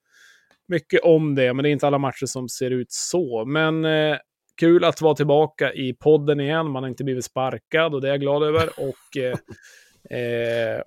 [0.68, 3.44] mycket om det, men det är inte alla matcher som ser ut så.
[3.44, 4.16] Men eh,
[4.60, 6.70] kul att vara tillbaka i podden igen.
[6.70, 8.68] Man har inte blivit sparkad och det är jag glad över.
[8.76, 9.38] Och eh,
[10.18, 10.82] eh,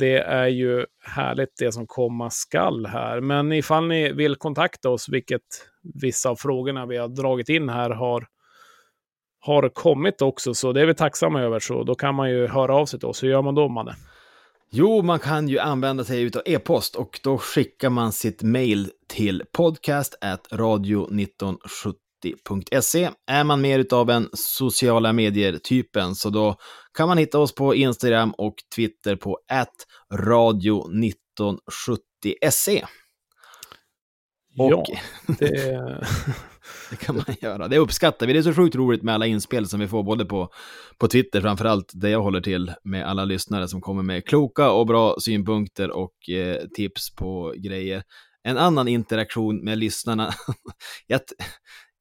[0.00, 3.20] det är ju härligt det som komma skall här.
[3.20, 5.42] Men ifall ni vill kontakta oss, vilket
[6.02, 8.26] vissa av frågorna vi har dragit in här har,
[9.40, 11.60] har kommit också, så det är vi tacksamma över.
[11.60, 13.22] Så då kan man ju höra av sig till oss.
[13.22, 13.94] Hur gör man då, Manne?
[14.70, 19.42] Jo, man kan ju använda sig av e-post och då skickar man sitt mail till
[19.52, 20.14] podcast
[20.52, 21.08] radio
[22.24, 23.10] 1970.se.
[23.26, 26.56] Är man mer utav en sociala medier-typen så då
[26.96, 29.38] kan man hitta oss på Instagram och Twitter på
[30.12, 32.84] radio 1970se.
[34.54, 34.84] Ja,
[35.38, 36.06] det...
[36.90, 37.68] det kan man göra.
[37.68, 38.32] Det uppskattar vi.
[38.32, 40.48] Det är så sjukt roligt med alla inspel som vi får, både på,
[40.98, 44.86] på Twitter framförallt, där jag håller till, med alla lyssnare som kommer med kloka och
[44.86, 48.02] bra synpunkter och eh, tips på grejer.
[48.42, 50.30] En annan interaktion med lyssnarna.
[51.06, 51.20] jag,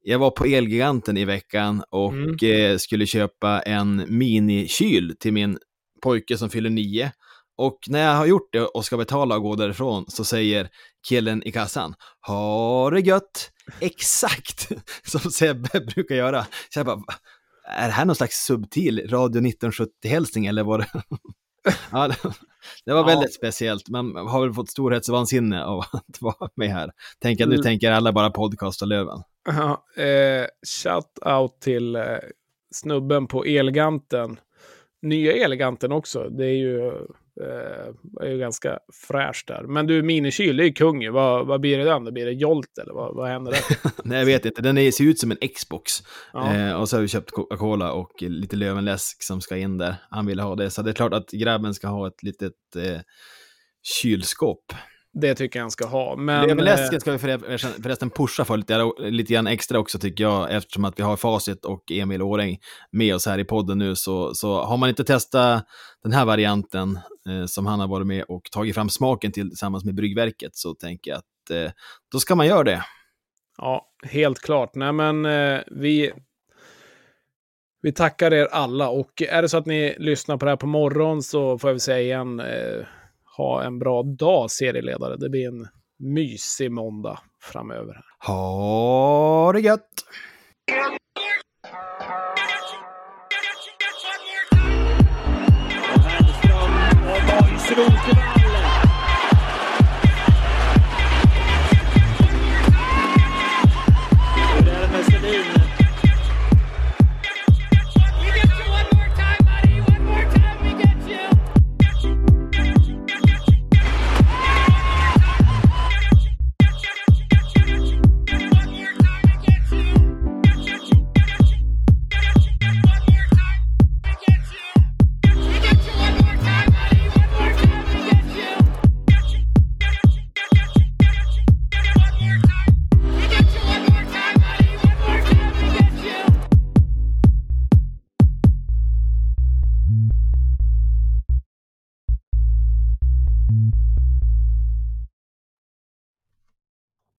[0.03, 2.35] jag var på Elgiganten i veckan och Mm.
[2.43, 5.57] eh, skulle köpa en minikyl till min
[6.03, 7.11] pojke som fyller nio.
[7.57, 10.69] Och när jag har gjort det och ska betala och gå därifrån så säger
[11.07, 11.93] killen i kassan,
[12.27, 14.71] ha det gött, exakt
[15.03, 16.45] som Sebbe brukar göra.
[16.73, 17.03] Så jag bara, "Va?
[17.77, 20.87] är det här någon slags subtil Radio 1970-hälsning eller var det?
[21.91, 22.07] ja,
[22.85, 23.03] det, var Ja.
[23.03, 26.91] väldigt speciellt, man har väl fått storhetsvansinne av att vara med här.
[27.19, 27.63] Tänk att nu Mm.
[27.63, 29.23] tänker alla bara podcast och Löven.
[29.45, 30.45] Ja, eh,
[30.83, 32.03] shout out till eh,
[32.71, 34.39] snubben på Elganten.
[35.01, 36.29] Nya Elganten också.
[36.29, 36.87] Det är ju,
[37.41, 39.63] eh, är ju ganska fräscht där.
[39.63, 41.09] Men du, minikyl, det är ju kung ju.
[41.09, 42.03] Vad, vad blir det den?
[42.03, 43.91] Det blir det Jolt eller vad, vad händer där?
[44.03, 44.61] Nej, jag vet inte.
[44.61, 45.91] Den är, ser ut som en Xbox.
[46.33, 46.55] Ja.
[46.55, 49.95] Eh, och så har vi köpt Coca-Cola och lite Lövenläsk som ska in där.
[50.09, 50.69] Han ville ha det.
[50.69, 53.01] Så det är klart att grabben ska ha ett litet eh,
[54.01, 54.73] kylskåp.
[55.13, 56.15] Det tycker jag han ska ha.
[56.15, 60.23] Men, Lövenläsken eh, ska vi förre- förresten pusha för lite, lite grann extra också tycker
[60.23, 62.57] jag, eftersom att vi har Facit och Emil Åreng
[62.91, 63.95] med oss här i podden nu.
[63.95, 65.65] Så, så har man inte testat
[66.03, 69.85] den här varianten eh, som han har varit med och tagit fram smaken till tillsammans
[69.85, 71.71] med Bryggverket så tänker jag att eh,
[72.11, 72.83] då ska man göra det.
[73.57, 74.75] Ja, helt klart.
[74.75, 76.11] Nej, men eh, vi,
[77.81, 78.89] vi tackar er alla.
[78.89, 81.73] Och är det så att ni lyssnar på det här på morgon så får jag
[81.73, 82.85] väl säga igen, eh,
[83.41, 85.17] ha en bra dag serieledare.
[85.17, 85.67] Det blir en
[85.99, 88.01] mysig måndag framöver.
[88.19, 90.05] Ha det gött!
[97.75, 98.40] Rosenberg.